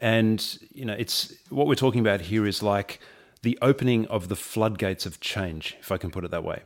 And, 0.00 0.58
you 0.72 0.84
know, 0.84 0.94
it's 0.94 1.34
what 1.50 1.66
we're 1.66 1.74
talking 1.74 2.00
about 2.00 2.22
here 2.22 2.46
is 2.46 2.62
like 2.62 2.98
the 3.44 3.58
opening 3.62 4.06
of 4.06 4.28
the 4.28 4.36
floodgates 4.36 5.06
of 5.06 5.20
change, 5.20 5.76
if 5.78 5.92
I 5.92 5.98
can 5.98 6.10
put 6.10 6.24
it 6.24 6.32
that 6.32 6.42
way. 6.42 6.62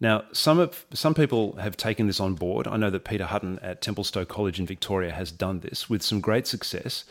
Now, 0.00 0.24
some 0.32 0.58
of 0.58 0.84
some 0.92 1.14
people 1.14 1.56
have 1.56 1.76
taken 1.76 2.06
this 2.06 2.20
on 2.20 2.34
board. 2.34 2.66
I 2.66 2.76
know 2.76 2.90
that 2.90 3.04
Peter 3.04 3.24
Hutton 3.24 3.58
at 3.60 3.80
Templestowe 3.80 4.26
College 4.26 4.58
in 4.58 4.66
Victoria 4.66 5.12
has 5.12 5.30
done 5.30 5.60
this 5.60 5.88
with 5.88 6.02
some 6.02 6.20
great 6.20 6.46
success, 6.46 7.04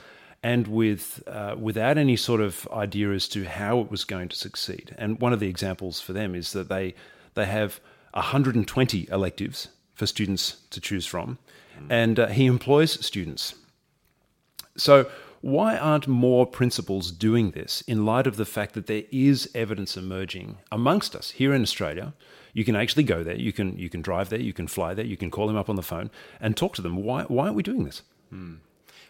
and 0.44 0.68
with 0.68 1.24
uh, 1.28 1.56
without 1.58 1.98
any 1.98 2.16
sort 2.16 2.42
of 2.42 2.68
idea 2.72 3.12
as 3.12 3.28
to 3.30 3.46
how 3.46 3.80
it 3.80 3.90
was 3.90 4.04
going 4.04 4.30
to 4.30 4.36
succeed. 4.36 4.94
And 4.98 5.20
one 5.20 5.34
of 5.34 5.40
the 5.40 5.48
examples 5.48 6.00
for 6.02 6.14
them 6.14 6.36
is 6.36 6.52
that 6.54 6.70
they 6.70 6.94
they 7.34 7.46
have 7.46 7.80
120 8.12 9.08
electives 9.12 9.70
for 9.96 10.06
students 10.06 10.58
to 10.70 10.80
choose 10.80 11.06
from, 11.06 11.40
and 11.90 12.20
uh, 12.20 12.28
he 12.28 12.46
employs 12.46 13.04
students. 13.04 13.56
So, 14.78 15.10
Why 15.46 15.78
aren't 15.78 16.08
more 16.08 16.48
principals 16.48 17.12
doing 17.12 17.52
this 17.52 17.82
in 17.82 18.04
light 18.04 18.26
of 18.26 18.36
the 18.36 18.48
fact 18.48 18.74
that 18.74 18.88
there 18.88 19.04
is 19.12 19.48
evidence 19.54 19.96
emerging 19.96 20.58
amongst 20.72 21.16
us 21.16 21.30
here 21.30 21.54
in 21.54 21.62
Australia? 21.62 22.16
You 22.54 22.66
can 22.66 22.76
actually 22.76 23.04
go 23.04 23.24
there, 23.24 23.36
you 23.36 23.54
can 23.54 23.78
you 23.78 23.88
can 23.88 24.02
drive 24.02 24.30
there, 24.30 24.40
you 24.40 24.54
can 24.54 24.68
fly 24.68 24.96
there, 24.96 25.06
you 25.06 25.18
can 25.18 25.30
call 25.30 25.46
them 25.46 25.56
up 25.56 25.70
on 25.70 25.76
the 25.76 25.84
phone 25.84 26.10
and 26.42 26.58
talk 26.58 26.74
to 26.78 26.82
them. 26.82 26.96
Why 26.96 27.26
why 27.26 27.44
aren't 27.44 27.56
we 27.56 27.62
doing 27.62 27.84
this? 27.84 28.02
Hmm. 28.32 28.56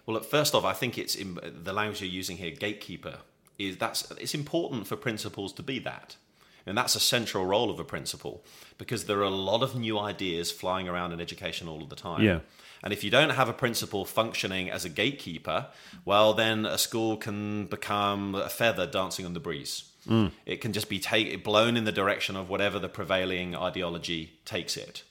Well, 0.05 0.19
first 0.19 0.53
off, 0.53 0.65
I 0.65 0.73
think 0.73 0.97
it's 0.97 1.15
in, 1.15 1.39
the 1.63 1.71
language 1.71 2.01
you're 2.01 2.09
using 2.09 2.35
here, 2.35 2.51
gatekeeper, 2.51 3.19
is 3.57 3.77
that's 3.77 4.11
it's 4.19 4.35
important 4.35 4.87
for 4.87 4.97
principals 4.97 5.53
to 5.53 5.63
be 5.63 5.79
that. 5.79 6.17
And 6.65 6.77
that's 6.77 6.95
a 6.95 6.99
central 6.99 7.45
role 7.45 7.69
of 7.69 7.79
a 7.79 7.85
principal 7.85 8.43
because 8.77 9.05
there 9.05 9.19
are 9.19 9.23
a 9.23 9.29
lot 9.51 9.63
of 9.63 9.73
new 9.73 9.97
ideas 9.97 10.51
flying 10.51 10.89
around 10.89 11.13
in 11.13 11.21
education 11.21 11.69
all 11.69 11.81
of 11.81 11.87
the 11.87 11.95
time. 11.95 12.23
Yeah. 12.23 12.39
And 12.85 12.93
if 12.93 13.03
you 13.03 13.09
don't 13.09 13.31
have 13.31 13.49
a 13.49 13.53
principal 13.53 14.05
functioning 14.05 14.69
as 14.69 14.85
a 14.85 14.89
gatekeeper, 14.89 15.67
well, 16.05 16.35
then 16.35 16.67
a 16.67 16.77
school 16.77 17.17
can 17.17 17.65
become 17.65 18.35
a 18.35 18.47
feather 18.47 18.85
dancing 18.85 19.25
on 19.25 19.33
the 19.33 19.39
breeze. 19.39 19.91
Mm. 20.07 20.31
It 20.45 20.61
can 20.61 20.71
just 20.71 20.87
be 20.87 20.99
take, 20.99 21.43
blown 21.43 21.77
in 21.77 21.85
the 21.85 21.91
direction 21.91 22.35
of 22.35 22.47
whatever 22.47 22.77
the 22.77 22.87
prevailing 22.87 23.55
ideology 23.55 24.33
takes 24.45 24.77
it. 24.77 25.03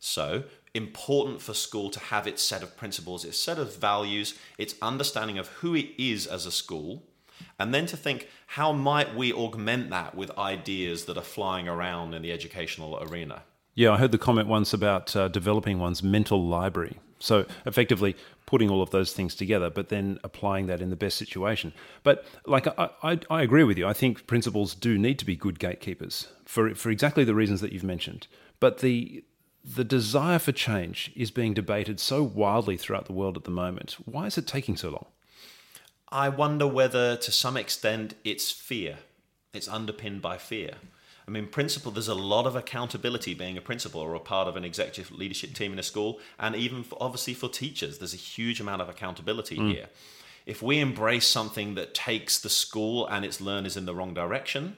So, 0.00 0.42
important 0.74 1.40
for 1.40 1.54
school 1.54 1.90
to 1.90 2.00
have 2.00 2.26
its 2.26 2.42
set 2.42 2.62
of 2.62 2.76
principles, 2.76 3.24
its 3.24 3.38
set 3.38 3.58
of 3.58 3.76
values, 3.76 4.36
its 4.58 4.74
understanding 4.82 5.38
of 5.38 5.46
who 5.48 5.76
it 5.76 5.90
is 5.96 6.26
as 6.26 6.44
a 6.44 6.50
school, 6.50 7.04
and 7.56 7.72
then 7.72 7.86
to 7.86 7.96
think 7.96 8.28
how 8.48 8.72
might 8.72 9.14
we 9.14 9.32
augment 9.32 9.90
that 9.90 10.16
with 10.16 10.36
ideas 10.36 11.04
that 11.04 11.16
are 11.16 11.22
flying 11.22 11.68
around 11.68 12.14
in 12.14 12.22
the 12.22 12.32
educational 12.32 12.98
arena. 13.00 13.42
Yeah, 13.74 13.92
I 13.92 13.98
heard 13.98 14.12
the 14.12 14.18
comment 14.18 14.48
once 14.48 14.74
about 14.74 15.14
uh, 15.16 15.28
developing 15.28 15.78
one's 15.78 16.02
mental 16.02 16.46
library. 16.46 16.98
So 17.22 17.46
effectively 17.64 18.16
putting 18.46 18.68
all 18.68 18.82
of 18.82 18.90
those 18.90 19.12
things 19.12 19.34
together, 19.34 19.70
but 19.70 19.88
then 19.88 20.18
applying 20.24 20.66
that 20.66 20.80
in 20.80 20.90
the 20.90 20.96
best 20.96 21.16
situation. 21.16 21.72
But 22.02 22.24
like 22.46 22.66
I, 22.66 22.90
I, 23.02 23.20
I, 23.30 23.42
agree 23.42 23.64
with 23.64 23.78
you. 23.78 23.86
I 23.86 23.92
think 23.92 24.26
principals 24.26 24.74
do 24.74 24.98
need 24.98 25.18
to 25.20 25.24
be 25.24 25.36
good 25.36 25.58
gatekeepers 25.58 26.28
for 26.44 26.74
for 26.74 26.90
exactly 26.90 27.24
the 27.24 27.34
reasons 27.34 27.60
that 27.60 27.72
you've 27.72 27.84
mentioned. 27.84 28.26
But 28.60 28.78
the 28.78 29.24
the 29.64 29.84
desire 29.84 30.40
for 30.40 30.52
change 30.52 31.12
is 31.14 31.30
being 31.30 31.54
debated 31.54 32.00
so 32.00 32.22
wildly 32.24 32.76
throughout 32.76 33.06
the 33.06 33.12
world 33.12 33.36
at 33.36 33.44
the 33.44 33.50
moment. 33.50 33.96
Why 34.04 34.26
is 34.26 34.36
it 34.36 34.46
taking 34.46 34.76
so 34.76 34.90
long? 34.90 35.06
I 36.08 36.28
wonder 36.28 36.66
whether, 36.66 37.16
to 37.16 37.32
some 37.32 37.56
extent, 37.56 38.14
it's 38.24 38.50
fear. 38.50 38.98
It's 39.54 39.68
underpinned 39.68 40.20
by 40.20 40.36
fear. 40.36 40.74
I 41.26 41.30
mean, 41.30 41.46
principal, 41.46 41.92
there's 41.92 42.08
a 42.08 42.14
lot 42.14 42.46
of 42.46 42.56
accountability 42.56 43.34
being 43.34 43.56
a 43.56 43.60
principal 43.60 44.00
or 44.00 44.14
a 44.14 44.20
part 44.20 44.48
of 44.48 44.56
an 44.56 44.64
executive 44.64 45.12
leadership 45.12 45.54
team 45.54 45.72
in 45.72 45.78
a 45.78 45.82
school, 45.82 46.18
and 46.38 46.56
even 46.56 46.82
for, 46.82 46.98
obviously 47.00 47.34
for 47.34 47.48
teachers, 47.48 47.98
there's 47.98 48.14
a 48.14 48.18
huge 48.18 48.60
amount 48.60 48.82
of 48.82 48.88
accountability 48.88 49.56
mm. 49.56 49.72
here. 49.72 49.86
If 50.46 50.62
we 50.62 50.80
embrace 50.80 51.26
something 51.26 51.76
that 51.76 51.94
takes 51.94 52.40
the 52.40 52.48
school 52.48 53.06
and 53.06 53.24
its 53.24 53.40
learners 53.40 53.76
in 53.76 53.86
the 53.86 53.94
wrong 53.94 54.12
direction, 54.14 54.76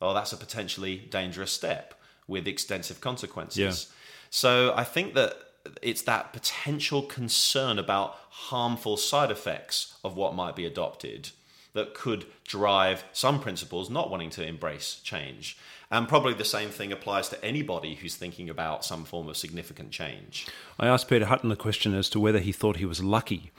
well, 0.00 0.12
that's 0.12 0.32
a 0.32 0.36
potentially 0.36 0.98
dangerous 0.98 1.52
step 1.52 1.94
with 2.28 2.46
extensive 2.46 3.00
consequences. 3.00 3.86
Yeah. 3.88 3.94
So 4.28 4.74
I 4.76 4.84
think 4.84 5.14
that 5.14 5.36
it's 5.82 6.02
that 6.02 6.32
potential 6.32 7.02
concern 7.02 7.78
about 7.78 8.16
harmful 8.28 8.96
side 8.96 9.30
effects 9.30 9.94
of 10.04 10.16
what 10.16 10.34
might 10.34 10.54
be 10.54 10.66
adopted 10.66 11.30
that 11.72 11.94
could 11.94 12.26
drive 12.44 13.04
some 13.12 13.40
principals 13.40 13.90
not 13.90 14.10
wanting 14.10 14.30
to 14.30 14.46
embrace 14.46 15.00
change. 15.02 15.58
And 15.90 16.08
probably 16.08 16.34
the 16.34 16.44
same 16.44 16.70
thing 16.70 16.90
applies 16.90 17.28
to 17.28 17.44
anybody 17.44 17.94
who's 17.94 18.16
thinking 18.16 18.50
about 18.50 18.84
some 18.84 19.04
form 19.04 19.28
of 19.28 19.36
significant 19.36 19.92
change. 19.92 20.46
I 20.80 20.88
asked 20.88 21.08
Peter 21.08 21.26
Hutton 21.26 21.48
the 21.48 21.56
question 21.56 21.94
as 21.94 22.10
to 22.10 22.20
whether 22.20 22.40
he 22.40 22.50
thought 22.50 22.78
he 22.78 22.84
was 22.84 23.02
lucky 23.02 23.52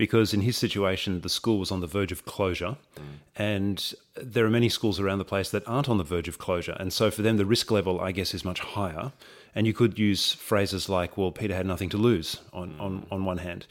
because 0.00 0.32
in 0.32 0.40
his 0.40 0.56
situation, 0.56 1.20
the 1.20 1.28
school 1.28 1.58
was 1.58 1.70
on 1.70 1.80
the 1.80 1.86
verge 1.86 2.10
of 2.10 2.24
closure, 2.24 2.78
mm. 2.96 3.02
and 3.36 3.92
there 4.14 4.46
are 4.46 4.50
many 4.50 4.70
schools 4.70 4.98
around 4.98 5.18
the 5.18 5.26
place 5.26 5.50
that 5.50 5.66
aren't 5.68 5.90
on 5.90 5.98
the 5.98 6.04
verge 6.04 6.26
of 6.26 6.38
closure. 6.38 6.74
And 6.80 6.90
so 6.90 7.10
for 7.10 7.20
them, 7.20 7.36
the 7.36 7.44
risk 7.44 7.70
level, 7.70 8.00
I 8.00 8.12
guess, 8.12 8.32
is 8.32 8.42
much 8.42 8.60
higher. 8.60 9.12
And 9.54 9.66
you 9.66 9.74
could 9.74 9.98
use 9.98 10.32
phrases 10.32 10.88
like, 10.88 11.18
well, 11.18 11.32
Peter 11.32 11.54
had 11.54 11.66
nothing 11.66 11.90
to 11.90 11.98
lose 11.98 12.40
on, 12.52 12.70
mm. 12.70 12.80
on, 12.80 13.06
on 13.10 13.24
one 13.26 13.38
hand. 13.38 13.66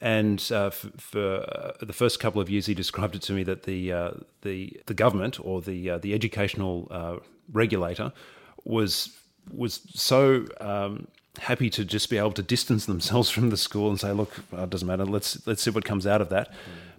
And 0.00 0.40
uh, 0.52 0.70
for, 0.70 0.90
for 0.96 1.36
uh, 1.40 1.84
the 1.84 1.92
first 1.92 2.20
couple 2.20 2.40
of 2.40 2.48
years, 2.48 2.66
he 2.66 2.74
described 2.74 3.16
it 3.16 3.22
to 3.22 3.32
me 3.32 3.42
that 3.44 3.64
the 3.64 3.92
uh, 3.92 4.10
the 4.42 4.80
the 4.86 4.94
government 4.94 5.38
or 5.44 5.60
the 5.60 5.90
uh, 5.90 5.98
the 5.98 6.14
educational 6.14 6.86
uh, 6.90 7.16
regulator 7.52 8.12
was 8.64 9.10
was 9.52 9.80
so 9.94 10.46
um, 10.60 11.08
happy 11.40 11.68
to 11.70 11.84
just 11.84 12.10
be 12.10 12.18
able 12.18 12.32
to 12.32 12.42
distance 12.42 12.86
themselves 12.86 13.28
from 13.34 13.50
the 13.50 13.56
school 13.56 13.90
and 13.90 13.98
say, 13.98 14.12
"Look, 14.12 14.44
it 14.52 14.70
doesn't 14.70 14.86
matter. 14.86 15.04
Let's 15.04 15.44
let's 15.46 15.62
see 15.62 15.70
what 15.70 15.84
comes 15.84 16.06
out 16.06 16.20
of 16.20 16.28
that." 16.28 16.50
Mm. 16.50 16.54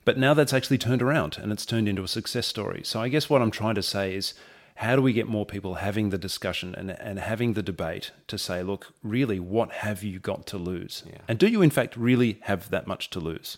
But 0.06 0.18
now 0.18 0.34
that's 0.34 0.54
actually 0.54 0.80
turned 0.80 1.02
around 1.02 1.38
and 1.40 1.52
it's 1.52 1.66
turned 1.66 1.88
into 1.88 2.04
a 2.04 2.08
success 2.08 2.48
story. 2.48 2.82
So 2.84 3.00
I 3.00 3.10
guess 3.10 3.30
what 3.30 3.42
I'm 3.42 3.52
trying 3.52 3.76
to 3.76 3.84
say 3.84 4.16
is 4.16 4.34
how 4.80 4.96
do 4.96 5.02
we 5.02 5.12
get 5.12 5.28
more 5.28 5.46
people 5.46 5.74
having 5.76 6.10
the 6.10 6.18
discussion 6.18 6.74
and, 6.74 6.90
and 6.92 7.20
having 7.20 7.52
the 7.52 7.62
debate 7.62 8.12
to 8.28 8.38
say, 8.38 8.64
look, 8.64 8.94
really, 9.04 9.38
what 9.38 9.72
have 9.72 10.04
you 10.04 10.20
got 10.20 10.48
to 10.48 10.58
lose? 10.58 11.04
Yeah. 11.06 11.18
And 11.28 11.38
do 11.38 11.48
you, 11.48 11.62
in 11.62 11.70
fact, 11.70 11.98
really 11.98 12.40
have 12.44 12.70
that 12.70 12.88
much 12.88 13.10
to 13.10 13.20
lose? 13.20 13.58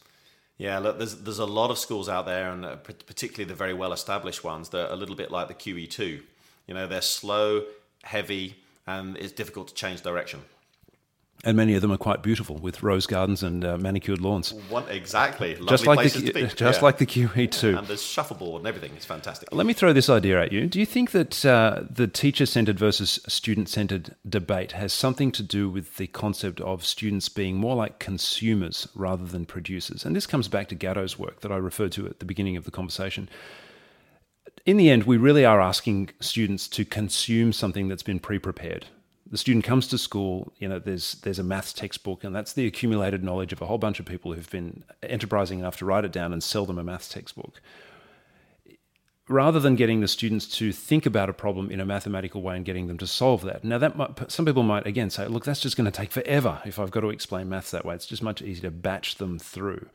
Yeah, 0.57 0.79
look, 0.79 0.97
there's 0.97 1.17
there's 1.17 1.37
a 1.37 1.45
lot 1.45 1.69
of 1.69 1.77
schools 1.77 2.09
out 2.09 2.25
there, 2.25 2.49
and 2.49 2.65
uh, 2.65 2.75
particularly 2.77 3.47
the 3.47 3.55
very 3.55 3.73
well 3.75 3.93
established 3.93 4.43
ones, 4.43 4.69
that 4.69 4.89
are 4.89 4.93
a 4.93 4.95
little 4.95 5.15
bit 5.15 5.29
like 5.29 5.47
the 5.47 5.53
QE2. 5.53 6.23
You 6.65 6.73
know, 6.73 6.87
they're 6.87 7.01
slow, 7.01 7.65
heavy, 8.01 8.55
and 8.87 9.15
it's 9.17 9.31
difficult 9.31 9.67
to 9.67 9.75
change 9.75 10.01
direction. 10.01 10.41
And 11.43 11.57
many 11.57 11.73
of 11.73 11.81
them 11.81 11.91
are 11.91 11.97
quite 11.97 12.21
beautiful 12.21 12.57
with 12.57 12.83
rose 12.83 13.07
gardens 13.07 13.41
and 13.41 13.65
uh, 13.65 13.77
manicured 13.77 14.21
lawns. 14.21 14.53
What, 14.69 14.89
exactly. 14.91 15.55
Lovely 15.55 15.67
just 15.67 15.87
like 15.87 15.97
places 15.97 16.21
the, 16.21 16.27
to 16.27 16.33
be. 16.33 16.41
Just 16.45 16.79
yeah. 16.79 16.85
like 16.85 16.97
the 16.99 17.05
QE2. 17.07 17.79
And 17.79 17.87
there's 17.87 18.03
shuffleboard 18.03 18.61
and 18.61 18.67
everything. 18.67 18.91
It's 18.95 19.05
fantastic. 19.05 19.49
Let 19.51 19.65
me 19.65 19.73
throw 19.73 19.91
this 19.91 20.07
idea 20.07 20.39
at 20.39 20.51
you. 20.51 20.67
Do 20.67 20.79
you 20.79 20.85
think 20.85 21.11
that 21.11 21.43
uh, 21.43 21.83
the 21.89 22.07
teacher 22.07 22.45
centered 22.45 22.77
versus 22.77 23.19
student 23.27 23.69
centered 23.69 24.15
debate 24.27 24.73
has 24.73 24.93
something 24.93 25.31
to 25.31 25.41
do 25.41 25.67
with 25.67 25.97
the 25.97 26.07
concept 26.07 26.61
of 26.61 26.85
students 26.85 27.27
being 27.27 27.55
more 27.55 27.75
like 27.75 27.97
consumers 27.97 28.87
rather 28.93 29.25
than 29.25 29.45
producers? 29.45 30.05
And 30.05 30.15
this 30.15 30.27
comes 30.27 30.47
back 30.47 30.69
to 30.69 30.75
Gatto's 30.75 31.17
work 31.17 31.41
that 31.41 31.51
I 31.51 31.57
referred 31.57 31.91
to 31.93 32.05
at 32.05 32.19
the 32.19 32.25
beginning 32.25 32.55
of 32.55 32.65
the 32.65 32.71
conversation. 32.71 33.27
In 34.63 34.77
the 34.77 34.91
end, 34.91 35.05
we 35.05 35.17
really 35.17 35.43
are 35.43 35.59
asking 35.59 36.11
students 36.19 36.67
to 36.67 36.85
consume 36.85 37.51
something 37.51 37.87
that's 37.87 38.03
been 38.03 38.19
pre 38.19 38.37
prepared 38.37 38.85
the 39.31 39.37
student 39.37 39.63
comes 39.63 39.87
to 39.87 39.97
school, 39.97 40.51
you 40.59 40.67
know, 40.67 40.77
there's 40.77 41.13
there's 41.23 41.39
a 41.39 41.43
maths 41.43 41.71
textbook, 41.71 42.23
and 42.25 42.35
that's 42.35 42.51
the 42.51 42.67
accumulated 42.67 43.23
knowledge 43.23 43.53
of 43.53 43.61
a 43.61 43.65
whole 43.65 43.77
bunch 43.77 43.99
of 43.99 44.05
people 44.05 44.33
who've 44.33 44.49
been 44.49 44.83
enterprising 45.01 45.59
enough 45.59 45.77
to 45.77 45.85
write 45.85 46.03
it 46.03 46.11
down 46.11 46.33
and 46.33 46.43
sell 46.43 46.65
them 46.65 46.77
a 46.77 46.83
maths 46.83 47.07
textbook. 47.07 47.61
Rather 49.29 49.61
than 49.61 49.77
getting 49.77 50.01
the 50.01 50.09
students 50.09 50.45
to 50.45 50.73
think 50.73 51.05
about 51.05 51.29
a 51.29 51.33
problem 51.33 51.71
in 51.71 51.79
a 51.79 51.85
mathematical 51.85 52.41
way 52.41 52.57
and 52.57 52.65
getting 52.65 52.87
them 52.87 52.97
to 52.97 53.07
solve 53.07 53.43
that. 53.43 53.63
Now, 53.63 53.77
that 53.77 53.95
might, 53.95 54.29
some 54.29 54.45
people 54.45 54.63
might 54.63 54.85
again 54.85 55.09
say, 55.09 55.25
"Look, 55.27 55.45
that's 55.45 55.61
just 55.61 55.77
going 55.77 55.89
to 55.89 55.97
take 55.97 56.11
forever 56.11 56.61
if 56.65 56.77
I've 56.77 56.91
got 56.91 56.99
to 56.99 57.09
explain 57.09 57.47
maths 57.47 57.71
that 57.71 57.85
way. 57.85 57.95
It's 57.95 58.05
just 58.05 58.21
much 58.21 58.41
easier 58.41 58.63
to 58.63 58.71
batch 58.71 59.15
them 59.15 59.39
through." 59.39 59.87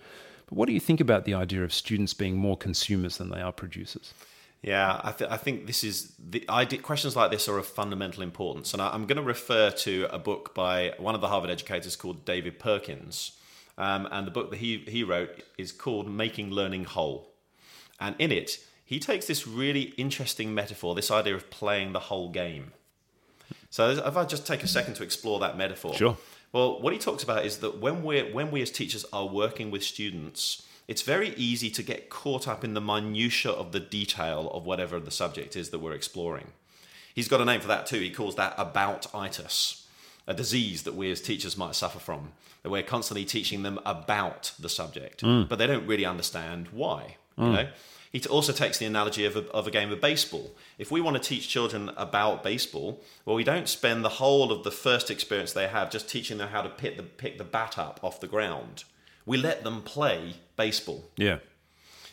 But 0.46 0.56
what 0.56 0.66
do 0.66 0.72
you 0.72 0.80
think 0.80 1.00
about 1.00 1.26
the 1.26 1.34
idea 1.34 1.62
of 1.62 1.74
students 1.74 2.14
being 2.14 2.36
more 2.36 2.56
consumers 2.56 3.18
than 3.18 3.28
they 3.28 3.42
are 3.42 3.52
producers? 3.52 4.14
Yeah, 4.62 5.00
I, 5.04 5.12
th- 5.12 5.30
I, 5.30 5.36
think 5.36 5.66
this 5.66 5.84
is 5.84 6.12
the 6.18 6.44
idea, 6.48 6.80
questions 6.80 7.14
like 7.14 7.30
this 7.30 7.48
are 7.48 7.58
of 7.58 7.66
fundamental 7.66 8.22
importance, 8.22 8.72
and 8.72 8.82
I, 8.82 8.94
am 8.94 9.06
going 9.06 9.16
to 9.16 9.22
refer 9.22 9.70
to 9.70 10.08
a 10.10 10.18
book 10.18 10.54
by 10.54 10.94
one 10.98 11.14
of 11.14 11.20
the 11.20 11.28
Harvard 11.28 11.50
educators 11.50 11.94
called 11.94 12.24
David 12.24 12.58
Perkins, 12.58 13.32
um, 13.78 14.08
and 14.10 14.26
the 14.26 14.30
book 14.30 14.50
that 14.50 14.56
he 14.56 14.78
he 14.88 15.04
wrote 15.04 15.30
is 15.56 15.70
called 15.72 16.08
"Making 16.08 16.50
Learning 16.50 16.84
Whole," 16.84 17.28
and 18.00 18.16
in 18.18 18.32
it 18.32 18.58
he 18.84 18.98
takes 18.98 19.26
this 19.26 19.46
really 19.46 19.94
interesting 19.96 20.54
metaphor, 20.54 20.94
this 20.94 21.10
idea 21.10 21.34
of 21.34 21.50
playing 21.50 21.92
the 21.92 22.00
whole 22.00 22.30
game. 22.30 22.72
So 23.68 23.90
if 23.90 24.16
I 24.16 24.24
just 24.24 24.46
take 24.46 24.62
a 24.62 24.68
second 24.68 24.94
to 24.94 25.02
explore 25.02 25.38
that 25.40 25.56
metaphor, 25.56 25.94
sure. 25.94 26.16
Well, 26.52 26.80
what 26.80 26.92
he 26.92 26.98
talks 26.98 27.22
about 27.22 27.44
is 27.44 27.58
that 27.58 27.78
when 27.78 28.02
we 28.02 28.22
when 28.32 28.50
we 28.50 28.62
as 28.62 28.70
teachers 28.70 29.04
are 29.12 29.26
working 29.26 29.70
with 29.70 29.82
students 29.84 30.62
it's 30.88 31.02
very 31.02 31.30
easy 31.30 31.70
to 31.70 31.82
get 31.82 32.10
caught 32.10 32.46
up 32.46 32.64
in 32.64 32.74
the 32.74 32.80
minutiae 32.80 33.50
of 33.50 33.72
the 33.72 33.80
detail 33.80 34.50
of 34.52 34.64
whatever 34.64 35.00
the 35.00 35.10
subject 35.10 35.56
is 35.56 35.70
that 35.70 35.80
we're 35.80 35.92
exploring. 35.92 36.52
He's 37.14 37.28
got 37.28 37.40
a 37.40 37.44
name 37.44 37.60
for 37.60 37.68
that 37.68 37.86
too. 37.86 37.98
He 38.00 38.10
calls 38.10 38.36
that 38.36 38.56
aboutitis, 38.56 39.84
a 40.26 40.34
disease 40.34 40.84
that 40.84 40.94
we 40.94 41.10
as 41.10 41.20
teachers 41.20 41.56
might 41.56 41.74
suffer 41.74 41.98
from. 41.98 42.32
That 42.62 42.70
we're 42.70 42.82
constantly 42.82 43.24
teaching 43.24 43.62
them 43.62 43.80
about 43.84 44.52
the 44.58 44.68
subject, 44.68 45.22
mm. 45.22 45.48
but 45.48 45.58
they 45.58 45.66
don't 45.66 45.86
really 45.86 46.04
understand 46.04 46.68
why. 46.72 47.16
Mm. 47.38 47.46
You 47.46 47.52
know? 47.52 47.68
He 48.12 48.22
also 48.28 48.52
takes 48.52 48.78
the 48.78 48.86
analogy 48.86 49.24
of 49.24 49.36
a, 49.36 49.50
of 49.50 49.66
a 49.66 49.70
game 49.70 49.92
of 49.92 50.00
baseball. 50.00 50.54
If 50.78 50.90
we 50.90 51.00
want 51.00 51.20
to 51.20 51.28
teach 51.28 51.48
children 51.48 51.90
about 51.96 52.42
baseball, 52.42 53.02
well, 53.24 53.36
we 53.36 53.44
don't 53.44 53.68
spend 53.68 54.04
the 54.04 54.08
whole 54.10 54.52
of 54.52 54.62
the 54.62 54.70
first 54.70 55.10
experience 55.10 55.52
they 55.52 55.68
have 55.68 55.90
just 55.90 56.08
teaching 56.08 56.38
them 56.38 56.48
how 56.48 56.62
to 56.62 56.68
pick 56.68 56.96
the, 56.96 57.02
pick 57.02 57.36
the 57.36 57.44
bat 57.44 57.76
up 57.76 58.00
off 58.02 58.20
the 58.20 58.26
ground 58.26 58.84
we 59.26 59.36
let 59.36 59.64
them 59.64 59.82
play 59.82 60.36
baseball. 60.56 61.04
Yeah. 61.16 61.38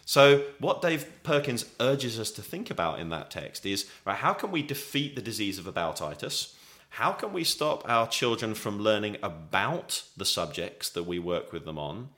So, 0.05 0.43
what 0.59 0.81
Dave 0.81 1.05
Perkins 1.23 1.65
urges 1.79 2.19
us 2.19 2.29
to 2.31 2.41
think 2.41 2.69
about 2.69 2.99
in 2.99 3.09
that 3.09 3.31
text 3.31 3.65
is 3.65 3.89
right, 4.05 4.17
how 4.17 4.33
can 4.33 4.51
we 4.51 4.61
defeat 4.61 5.15
the 5.15 5.21
disease 5.21 5.57
of 5.57 5.65
aboutitis? 5.65 6.53
How 6.89 7.13
can 7.13 7.31
we 7.31 7.45
stop 7.45 7.87
our 7.89 8.07
children 8.07 8.53
from 8.53 8.79
learning 8.79 9.17
about 9.23 10.03
the 10.17 10.25
subjects 10.25 10.89
that 10.89 11.03
we 11.03 11.19
work 11.19 11.53
with 11.53 11.63
them 11.63 11.79
on 11.79 12.09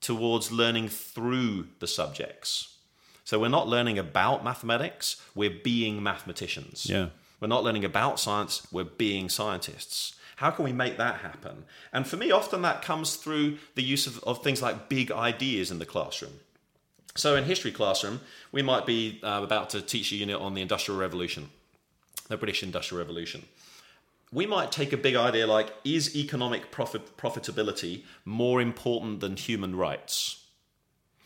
towards 0.00 0.52
learning 0.52 0.88
through 0.88 1.66
the 1.80 1.86
subjects. 1.86 2.76
So 3.24 3.40
we're 3.40 3.48
not 3.48 3.68
learning 3.68 3.98
about 3.98 4.44
mathematics, 4.44 5.20
we're 5.34 5.50
being 5.50 6.02
mathematicians. 6.02 6.86
Yeah. 6.88 7.08
We're 7.40 7.48
not 7.48 7.64
learning 7.64 7.84
about 7.84 8.20
science, 8.20 8.66
we're 8.70 8.84
being 8.84 9.28
scientists. 9.28 10.14
How 10.36 10.50
can 10.50 10.64
we 10.64 10.72
make 10.72 10.98
that 10.98 11.20
happen? 11.20 11.64
And 11.92 12.06
for 12.06 12.16
me, 12.16 12.30
often 12.30 12.62
that 12.62 12.82
comes 12.82 13.16
through 13.16 13.58
the 13.74 13.82
use 13.82 14.06
of, 14.06 14.22
of 14.24 14.42
things 14.42 14.62
like 14.62 14.88
big 14.88 15.10
ideas 15.10 15.70
in 15.70 15.78
the 15.78 15.86
classroom. 15.86 16.34
So 17.14 17.36
in 17.36 17.44
history 17.44 17.72
classroom, 17.72 18.20
we 18.52 18.62
might 18.62 18.84
be 18.84 19.18
uh, 19.22 19.40
about 19.42 19.70
to 19.70 19.80
teach 19.80 20.12
a 20.12 20.16
unit 20.16 20.36
on 20.36 20.52
the 20.52 20.60
Industrial 20.60 21.00
Revolution, 21.00 21.48
the 22.28 22.36
British 22.36 22.62
Industrial 22.62 23.02
Revolution. 23.02 23.44
We 24.30 24.44
might 24.46 24.70
take 24.70 24.92
a 24.92 24.98
big 24.98 25.16
idea 25.16 25.46
like, 25.46 25.72
is 25.84 26.14
economic 26.14 26.70
profit, 26.70 27.16
profitability 27.16 28.02
more 28.26 28.60
important 28.60 29.20
than 29.20 29.36
human 29.36 29.74
rights? 29.74 30.44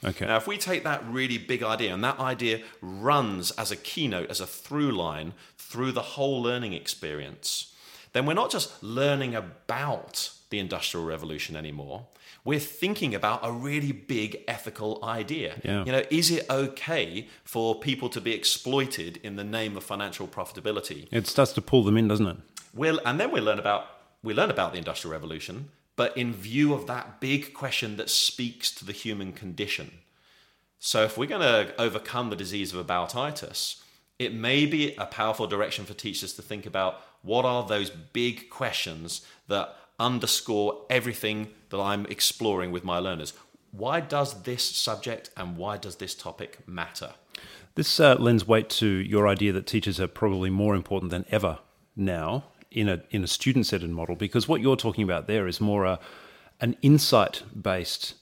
Okay. 0.05 0.27
Now, 0.27 0.37
if 0.37 0.47
we 0.47 0.57
take 0.57 0.85
that 0.85 1.05
really 1.07 1.37
big 1.37 1.65
idea 1.65 1.93
and 1.93 2.05
that 2.05 2.21
idea 2.21 2.63
runs 2.81 3.51
as 3.53 3.73
a 3.73 3.77
keynote, 3.77 4.31
as 4.31 4.41
a 4.41 4.47
through 4.47 4.93
line 4.93 5.35
through 5.59 5.93
the 5.93 6.03
whole 6.03 6.41
learning 6.41 6.75
experience, 6.75 7.70
then 8.13 8.27
we're 8.27 8.35
not 8.35 8.51
just 8.51 8.83
learning 8.83 9.35
about 9.35 10.31
the 10.51 10.59
Industrial 10.59 11.07
Revolution 11.07 11.57
anymore. 11.57 12.07
We're 12.45 12.59
thinking 12.59 13.15
about 13.15 13.41
a 13.43 13.53
really 13.53 13.93
big 13.93 14.43
ethical 14.49 14.99
idea. 15.05 15.57
Yeah. 15.63 15.85
You 15.85 15.93
know, 15.93 16.03
is 16.11 16.31
it 16.31 16.47
okay 16.51 17.29
for 17.45 17.79
people 17.79 18.09
to 18.09 18.21
be 18.21 18.33
exploited 18.33 19.19
in 19.23 19.37
the 19.37 19.45
name 19.45 19.77
of 19.77 19.85
financial 19.85 20.27
profitability? 20.27 21.07
It 21.13 21.27
starts 21.27 21.53
to 21.53 21.63
pull 21.63 21.85
them 21.85 21.97
in, 21.97 22.09
doesn't 22.09 22.27
it? 22.27 22.37
We'll, 22.75 23.01
and 23.05 23.21
then 23.21 23.31
we 23.31 23.41
learn 23.41 23.59
about 23.59 23.87
we 24.23 24.35
learn 24.35 24.51
about 24.51 24.73
the 24.73 24.79
Industrial 24.79 25.13
Revolution, 25.13 25.71
but 25.97 26.15
in 26.17 26.35
view 26.35 26.75
of 26.75 26.87
that 26.87 27.21
big 27.21 27.55
question 27.55 27.97
that 27.97 28.11
speaks 28.11 28.71
to 28.73 28.85
the 28.85 28.93
human 28.93 29.33
condition. 29.33 29.93
So 30.79 31.05
if 31.05 31.17
we're 31.17 31.27
going 31.27 31.41
to 31.43 31.75
overcome 31.81 32.31
the 32.31 32.37
disease 32.37 32.75
of 32.75 32.87
aboutitis, 32.87 33.83
it 34.21 34.35
may 34.35 34.67
be 34.67 34.95
a 34.97 35.07
powerful 35.07 35.47
direction 35.47 35.87
for 35.87 35.95
teachers 35.95 36.35
to 36.35 36.43
think 36.43 36.67
about 36.67 37.01
what 37.23 37.47
are 37.47 37.67
those 37.67 37.89
big 37.89 38.51
questions 38.51 39.27
that 39.49 39.75
underscore 39.99 40.85
everything 40.91 41.49
that 41.71 41.81
I'm 41.81 42.05
exploring 42.05 42.71
with 42.71 42.85
my 42.85 42.99
learners. 42.99 43.33
Why 43.73 44.01
does 44.01 44.43
this 44.43 44.63
subject 44.63 45.31
and 45.39 45.57
why 45.57 45.79
does 45.79 45.97
this 45.97 46.15
topic 46.15 46.59
matter? 46.69 47.15
This 47.77 47.99
uh, 47.99 48.17
lends 48.17 48.47
weight 48.47 48.69
to 48.71 48.87
your 48.87 49.27
idea 49.27 49.53
that 49.53 49.67
teachers 49.67 49.99
are 49.99 50.07
probably 50.07 50.51
more 50.51 50.75
important 50.75 51.11
than 51.11 51.25
ever 51.31 51.59
now 51.97 52.45
in 52.71 52.91
a 52.91 53.03
in 53.11 53.25
a 53.25 53.27
student 53.27 53.67
centered 53.67 53.91
model 53.91 54.17
because 54.17 54.47
what 54.47 54.61
you're 54.61 54.77
talking 54.77 55.03
about 55.03 55.27
there 55.27 55.49
is 55.49 55.61
more 55.61 55.85
a 55.85 55.99
an 56.61 56.77
insight 56.83 57.43
based 57.61 58.15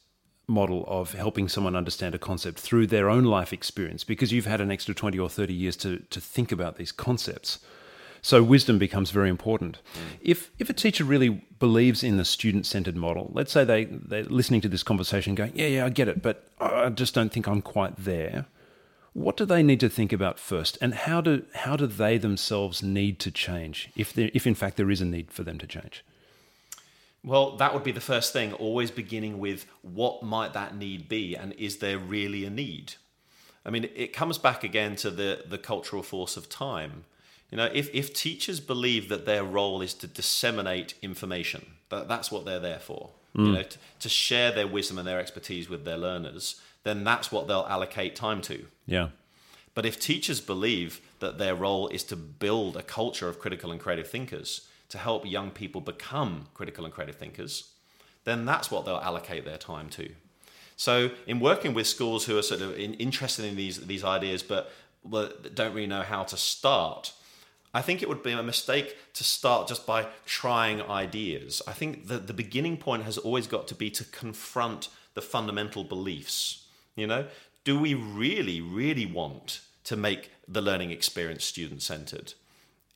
model 0.49 0.85
of 0.89 1.13
helping 1.13 1.49
someone 1.49 1.77
understand 1.77 2.15
a 2.15 2.19
concept 2.19 2.59
through 2.59 2.87
their 2.87 3.09
own 3.09 3.25
life 3.25 3.53
experience 3.53 4.03
because 4.03 4.33
you've 4.33 4.47
had 4.47 4.61
an 4.61 4.71
extra 4.71 4.95
20 4.95 5.19
or 5.19 5.29
30 5.29 5.53
years 5.55 5.77
to 5.77 5.99
to 6.11 6.21
think 6.21 6.51
about 6.51 6.77
these 6.77 6.91
concepts. 6.91 7.59
So 8.23 8.43
wisdom 8.43 8.79
becomes 8.79 9.11
very 9.11 9.29
important. 9.29 9.79
Mm. 9.95 10.19
If 10.21 10.51
if 10.59 10.69
a 10.69 10.73
teacher 10.73 11.05
really 11.05 11.43
believes 11.59 12.03
in 12.03 12.17
the 12.17 12.25
student 12.25 12.67
centered 12.67 12.97
model, 12.97 13.31
let's 13.33 13.53
say 13.53 13.65
they 13.65 13.85
they're 13.85 14.25
listening 14.25 14.61
to 14.63 14.69
this 14.69 14.83
conversation 14.83 15.35
going, 15.35 15.53
yeah, 15.55 15.67
yeah, 15.67 15.85
I 15.85 15.91
get 15.91 16.09
it, 16.09 16.23
but 16.23 16.49
I 16.61 16.89
just 16.89 17.15
don't 17.15 17.33
think 17.33 17.47
I'm 17.47 17.63
quite 17.63 17.97
there. 17.97 18.47
What 19.13 19.37
do 19.37 19.45
they 19.45 19.63
need 19.63 19.81
to 19.81 19.89
think 19.89 20.13
about 20.13 20.39
first, 20.39 20.79
and 20.81 20.95
how 20.95 21.21
do 21.21 21.45
how 21.55 21.77
do 21.77 21.87
they 21.87 22.19
themselves 22.19 22.83
need 22.83 23.19
to 23.21 23.31
change 23.31 23.91
if 23.97 24.13
there, 24.13 24.31
if 24.35 24.47
in 24.47 24.55
fact 24.55 24.77
there 24.77 24.91
is 24.91 25.01
a 25.01 25.05
need 25.05 25.31
for 25.31 25.43
them 25.43 25.59
to 25.59 25.67
change? 25.67 26.05
Well, 27.25 27.57
that 27.57 27.75
would 27.75 27.83
be 27.83 27.93
the 27.93 28.01
first 28.01 28.33
thing, 28.33 28.53
always 28.55 28.91
beginning 28.91 29.39
with 29.39 29.67
what 29.83 30.23
might 30.23 30.53
that 30.53 30.77
need 30.77 31.09
be 31.09 31.35
and 31.35 31.53
is 31.55 31.79
there 31.79 31.99
really 31.99 32.45
a 32.45 32.51
need? 32.51 32.95
I 33.67 33.71
mean, 33.71 33.89
it 33.95 34.13
comes 34.13 34.39
back 34.39 34.65
again 34.65 34.97
to 34.97 35.11
the, 35.11 35.45
the 35.47 35.59
cultural 35.59 36.03
force 36.03 36.37
of 36.37 36.49
time. 36.49 37.05
You 37.51 37.57
know, 37.59 37.71
if, 37.73 37.93
if 37.95 38.15
teachers 38.15 38.61
believe 38.61 39.09
that 39.09 39.27
their 39.27 39.43
role 39.43 39.83
is 39.83 39.95
to 39.95 40.07
disseminate 40.07 40.95
information, 41.03 41.67
that, 41.89 42.09
that's 42.09 42.31
what 42.31 42.45
they're 42.45 42.61
there 42.61 42.79
for, 42.79 43.11
you 43.35 43.45
hmm. 43.45 43.53
know, 43.55 43.63
to, 43.63 43.79
to 44.01 44.09
share 44.09 44.53
their 44.53 44.67
wisdom 44.67 44.99
and 44.99 45.07
their 45.07 45.19
expertise 45.19 45.69
with 45.69 45.85
their 45.85 45.97
learners, 45.97 46.61
then 46.85 47.05
that's 47.05 47.33
what 47.33 47.49
they'll 47.49 47.67
allocate 47.69 48.15
time 48.15 48.41
to. 48.43 48.67
Yeah, 48.87 49.09
But 49.75 49.85
if 49.85 49.99
teachers 49.99 50.41
believe 50.41 51.01
that 51.21 51.39
their 51.39 51.55
role 51.55 51.89
is 51.89 52.05
to 52.05 52.17
build 52.17 52.77
a 52.77 52.83
culture 52.83 53.29
of 53.29 53.39
critical 53.39 53.73
and 53.73 53.81
creative 53.81 54.09
thinkers, 54.09 54.68
to 54.89 54.99
help 54.99 55.27
young 55.27 55.51
people 55.51 55.81
become 55.81 56.49
critical 56.55 56.85
and 56.85 56.95
creative 56.95 57.17
thinkers, 57.17 57.71
then 58.25 58.45
that's 58.45 58.71
what 58.71 58.85
they'll 58.85 58.97
allocate 58.97 59.45
their 59.45 59.59
time 59.59 59.89
to. 59.91 60.11
So, 60.77 61.11
in 61.27 61.41
working 61.41 61.75
with 61.75 61.87
schools 61.87 62.27
who 62.27 62.39
are 62.39 62.43
sort 62.43 62.61
of 62.61 62.79
in, 62.79 62.95
interested 62.95 63.45
in 63.45 63.57
these 63.57 63.87
these 63.87 64.05
ideas 64.05 64.43
but 64.43 64.71
don't 65.55 65.75
really 65.75 65.87
know 65.87 66.03
how 66.03 66.23
to 66.25 66.37
start, 66.37 67.13
I 67.75 67.83
think 67.83 68.03
it 68.03 68.09
would 68.09 68.23
be 68.23 68.33
a 68.33 68.43
mistake 68.43 68.97
to 69.15 69.25
start 69.25 69.69
just 69.69 69.87
by 69.87 70.07
trying 70.25 70.83
ideas. 70.83 71.63
I 71.67 71.73
think 71.73 72.07
that 72.09 72.27
the 72.27 72.33
beginning 72.33 72.77
point 72.77 73.05
has 73.05 73.19
always 73.19 73.47
got 73.47 73.69
to 73.69 73.75
be 73.75 73.91
to 73.91 74.05
confront 74.05 74.89
the 75.15 75.23
fundamental 75.23 75.85
beliefs. 75.85 76.67
You 76.97 77.07
know, 77.07 77.27
do 77.65 77.79
we 77.79 77.95
really, 77.95 78.61
really 78.61 79.07
want 79.07 79.61
to 79.85 79.97
make 79.97 80.31
the 80.47 80.63
learning 80.63 80.91
experience 80.91 81.45
student 81.45 81.83
centered? 81.83 82.35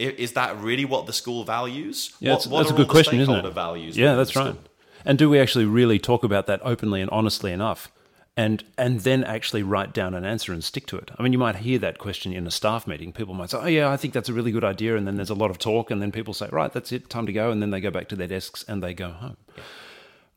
Is 0.03 0.33
that 0.33 0.59
really 0.59 0.85
what 0.85 1.07
the 1.07 1.13
school 1.13 1.45
values? 1.45 2.13
yeah, 2.21 2.31
what, 2.31 2.37
that's, 2.37 2.47
what 2.47 2.59
that's 2.59 2.71
a 2.71 2.75
good 2.75 2.89
question, 2.89 3.21
isn't 3.21 3.45
it? 3.45 3.53
Values 3.53 3.97
yeah, 3.97 4.15
that's 4.15 4.35
right. 4.37 4.51
school? 4.51 4.61
And 5.05 5.19
do 5.19 5.29
we 5.29 5.39
actually 5.39 5.65
really 5.65 5.99
talk 5.99 6.23
about 6.25 6.47
that 6.47 6.61
openly 6.63 7.01
and 7.01 7.11
honestly 7.11 7.53
enough? 7.53 7.91
And 8.35 8.65
and 8.79 9.01
then 9.01 9.25
actually 9.25 9.63
write 9.63 9.93
down 9.93 10.15
an 10.15 10.25
answer 10.25 10.55
and 10.55 10.65
stick 10.65 10.87
to 10.87 10.97
it. 10.97 11.11
I 11.19 11.23
mean, 11.23 11.35
you 11.35 11.39
might 11.39 11.57
hear 11.57 11.79
that 11.81 11.99
question 11.99 12.33
in 12.33 12.47
a 12.47 12.51
staff 12.51 12.87
meeting. 12.87 13.13
People 13.13 13.35
might 13.35 13.51
say, 13.51 13.59
"Oh 13.61 13.67
yeah, 13.67 13.91
I 13.91 13.99
think 13.99 14.15
that's 14.15 14.31
a 14.31 14.33
really 14.33 14.51
good 14.51 14.65
idea," 14.65 14.97
and 14.97 15.07
then 15.07 15.17
there's 15.17 15.29
a 15.29 15.35
lot 15.35 15.51
of 15.51 15.59
talk, 15.59 15.91
and 15.91 16.01
then 16.01 16.13
people 16.13 16.33
say, 16.33 16.49
"Right, 16.51 16.73
that's 16.73 16.93
it, 16.93 17.11
time 17.11 17.27
to 17.27 17.33
go," 17.33 17.51
and 17.51 17.61
then 17.61 17.73
they 17.73 17.81
go 17.81 17.91
back 17.91 18.09
to 18.09 18.17
their 18.17 18.29
desks 18.29 18.65
and 18.67 18.83
they 18.83 18.95
go 18.95 19.11
home. 19.11 19.37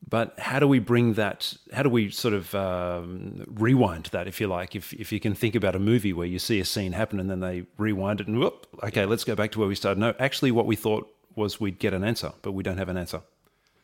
But 0.08 0.38
how 0.38 0.60
do 0.60 0.68
we 0.68 0.78
bring 0.78 1.14
that? 1.14 1.54
How 1.72 1.82
do 1.82 1.90
we 1.90 2.10
sort 2.10 2.32
of 2.34 2.54
um, 2.54 3.44
rewind 3.48 4.06
that, 4.06 4.28
if 4.28 4.40
you 4.40 4.46
like? 4.46 4.76
If 4.76 4.92
if 4.92 5.10
you 5.10 5.18
can 5.18 5.34
think 5.34 5.54
about 5.54 5.74
a 5.74 5.80
movie 5.80 6.12
where 6.12 6.26
you 6.26 6.38
see 6.38 6.60
a 6.60 6.64
scene 6.64 6.92
happen 6.92 7.18
and 7.18 7.28
then 7.28 7.40
they 7.40 7.66
rewind 7.76 8.20
it 8.20 8.28
and 8.28 8.38
whoop, 8.38 8.66
okay, 8.84 9.04
let's 9.04 9.24
go 9.24 9.34
back 9.34 9.50
to 9.52 9.58
where 9.58 9.68
we 9.68 9.74
started. 9.74 9.98
No, 9.98 10.14
actually, 10.20 10.52
what 10.52 10.66
we 10.66 10.76
thought 10.76 11.12
was 11.34 11.60
we'd 11.60 11.78
get 11.78 11.92
an 11.92 12.04
answer, 12.04 12.32
but 12.42 12.52
we 12.52 12.62
don't 12.62 12.78
have 12.78 12.88
an 12.88 12.96
answer. 12.96 13.20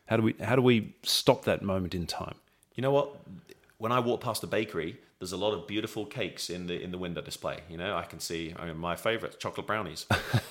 How 0.05 0.17
do 0.17 0.23
we 0.23 0.35
how 0.41 0.55
do 0.55 0.61
we 0.61 0.95
stop 1.03 1.43
that 1.45 1.61
moment 1.61 1.93
in 1.93 2.07
time? 2.07 2.35
You 2.75 2.81
know 2.81 2.91
what? 2.91 3.15
When 3.77 3.91
I 3.91 3.99
walk 3.99 4.21
past 4.21 4.43
a 4.43 4.47
bakery, 4.47 4.97
there's 5.19 5.33
a 5.33 5.37
lot 5.37 5.53
of 5.53 5.67
beautiful 5.67 6.05
cakes 6.05 6.49
in 6.49 6.67
the 6.67 6.81
in 6.81 6.91
the 6.91 6.97
window 6.97 7.21
display. 7.21 7.59
You 7.69 7.77
know, 7.77 7.95
I 7.95 8.03
can 8.03 8.19
see 8.19 8.53
I 8.57 8.65
mean, 8.65 8.77
my 8.77 8.95
favourite 8.95 9.39
chocolate 9.39 9.67
brownies. 9.67 10.05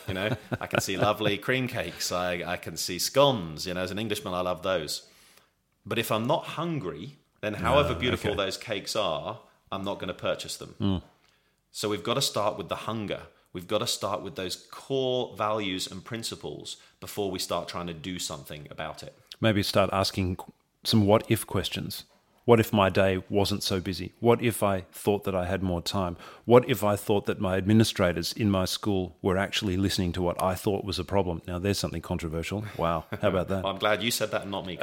you 0.09 0.14
know, 0.14 0.37
I 0.61 0.66
can 0.66 0.81
see 0.81 0.96
lovely 0.96 1.38
cream 1.46 1.68
cakes. 1.68 2.12
I 2.12 2.42
I 2.46 2.57
can 2.57 2.77
see 2.77 2.98
scones. 2.98 3.66
You 3.66 3.75
know, 3.75 3.83
as 3.83 3.90
an 3.90 3.98
Englishman, 3.98 4.35
I 4.35 4.40
love 4.40 4.62
those. 4.62 5.07
But 5.85 5.99
if 5.99 6.11
I'm 6.12 6.27
not 6.27 6.45
hungry, 6.61 7.16
then 7.40 7.55
however 7.55 7.95
beautiful 7.95 8.31
Ah, 8.31 8.35
okay. 8.35 8.45
those 8.45 8.57
cakes 8.57 8.95
are, 8.97 9.40
I'm 9.71 9.85
not 9.85 9.99
going 9.99 10.09
to 10.09 10.14
purchase 10.14 10.57
them. 10.57 11.03
So 11.71 11.88
we've 11.88 12.05
got 12.05 12.14
to 12.14 12.23
start 12.23 12.57
with 12.59 12.68
the 12.68 12.77
hunger. 12.77 13.23
We've 13.53 13.66
got 13.66 13.79
to 13.79 13.87
start 13.87 14.23
with 14.23 14.35
those 14.37 14.57
core 14.71 15.35
values 15.37 15.87
and 15.90 16.05
principles 16.05 16.77
before 17.01 17.31
we 17.31 17.38
start 17.38 17.68
trying 17.68 17.87
to 17.88 17.95
do 17.95 18.18
something 18.18 18.66
about 18.71 19.03
it. 19.03 19.14
Maybe 19.40 19.62
start 19.62 19.90
asking 19.92 20.37
some 20.85 21.07
what 21.07 21.25
if 21.29 21.47
questions. 21.47 22.05
What 22.44 22.59
if 22.59 22.72
my 22.72 22.90
day 22.90 23.22
wasn't 23.28 23.62
so 23.62 23.78
busy? 23.78 24.14
What 24.18 24.42
if 24.42 24.64
I 24.64 24.81
thought 24.90 25.22
that 25.24 25.35
I 25.35 25.46
had 25.46 25.62
more 25.62 25.81
time? 25.81 26.16
What 26.44 26.68
if 26.68 26.83
I 26.83 26.96
thought 26.96 27.26
that 27.26 27.40
my 27.40 27.57
administrators 27.57 28.33
in 28.33 28.50
my 28.50 28.64
school 28.64 29.16
were 29.22 29.38
actually 29.38 29.76
listening 29.76 30.12
to 30.14 30.22
what 30.22 30.42
I 30.42 30.57
thought 30.57 30.85
was 30.85 30.98
a 30.98 31.05
problem? 31.05 31.42
Now, 31.46 31.61
there's 31.61 31.78
something 31.78 32.02
controversial. 32.02 32.64
Wow. 32.76 33.05
How 33.20 33.28
about 33.28 33.46
that? 33.48 33.64
I'm 33.64 33.78
glad 33.78 34.02
you 34.02 34.11
said 34.11 34.33
that 34.33 34.42
and 34.42 34.50
not 34.50 34.66
me. 34.66 34.81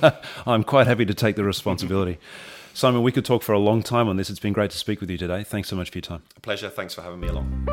I'm 0.46 0.62
quite 0.62 0.86
happy 0.86 1.04
to 1.04 1.14
take 1.14 1.34
the 1.34 1.42
responsibility. 1.42 2.18
Simon, 2.72 3.02
we 3.02 3.10
could 3.10 3.24
talk 3.24 3.42
for 3.42 3.52
a 3.52 3.58
long 3.58 3.82
time 3.82 4.08
on 4.08 4.16
this. 4.16 4.30
It's 4.30 4.38
been 4.38 4.52
great 4.52 4.70
to 4.70 4.78
speak 4.78 5.00
with 5.00 5.10
you 5.10 5.18
today. 5.18 5.42
Thanks 5.42 5.68
so 5.68 5.74
much 5.74 5.90
for 5.90 5.98
your 5.98 6.02
time. 6.02 6.22
A 6.36 6.40
pleasure. 6.40 6.70
Thanks 6.70 6.94
for 6.94 7.02
having 7.02 7.18
me 7.18 7.28
along. 7.28 7.66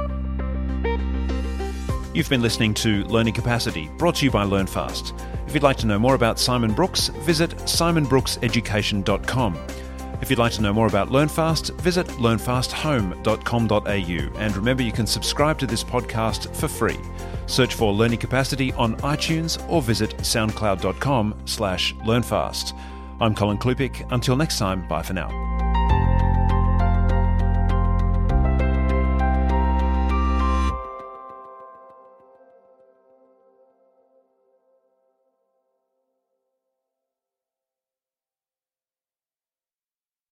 You've 2.16 2.30
been 2.30 2.42
listening 2.42 2.74
to 2.76 3.04
Learning 3.04 3.34
Capacity, 3.34 3.90
brought 3.98 4.16
to 4.16 4.26
you 4.26 4.32
by 4.32 4.46
LearnFast. 4.46 5.33
If 5.48 5.54
you'd 5.54 5.64
like 5.64 5.78
to 5.78 5.88
know 5.88 6.00
more 6.00 6.16
about 6.16 6.40
Simon 6.40 6.74
Brooks, 6.74 7.10
visit 7.10 7.52
simonbrookseducation.com. 7.52 9.60
If 10.22 10.30
you'd 10.30 10.40
like 10.40 10.54
to 10.54 10.62
know 10.62 10.72
more 10.72 10.88
about 10.88 11.10
LearnFast, 11.10 11.72
visit 11.82 12.08
learnfasthome.com.au. 12.08 14.40
And 14.40 14.56
remember, 14.56 14.84
you 14.84 14.94
can 14.94 15.06
subscribe 15.06 15.60
to 15.60 15.68
this 15.68 15.84
podcast 15.84 16.56
for 16.56 16.70
free. 16.70 16.98
Search 17.46 17.76
for 17.76 17.92
Learning 17.92 18.20
Capacity 18.20 18.72
on 18.74 18.96
iTunes 18.98 19.62
or 19.70 19.82
visit 19.82 20.16
soundcloud.com 20.20 21.36
slash 21.46 21.94
learnfast. 22.06 22.74
I'm 23.20 23.36
Colin 23.36 23.58
Klupik. 23.58 24.08
Until 24.12 24.38
next 24.38 24.58
time, 24.58 24.88
bye 24.88 25.04
for 25.04 25.14
now. 25.14 25.53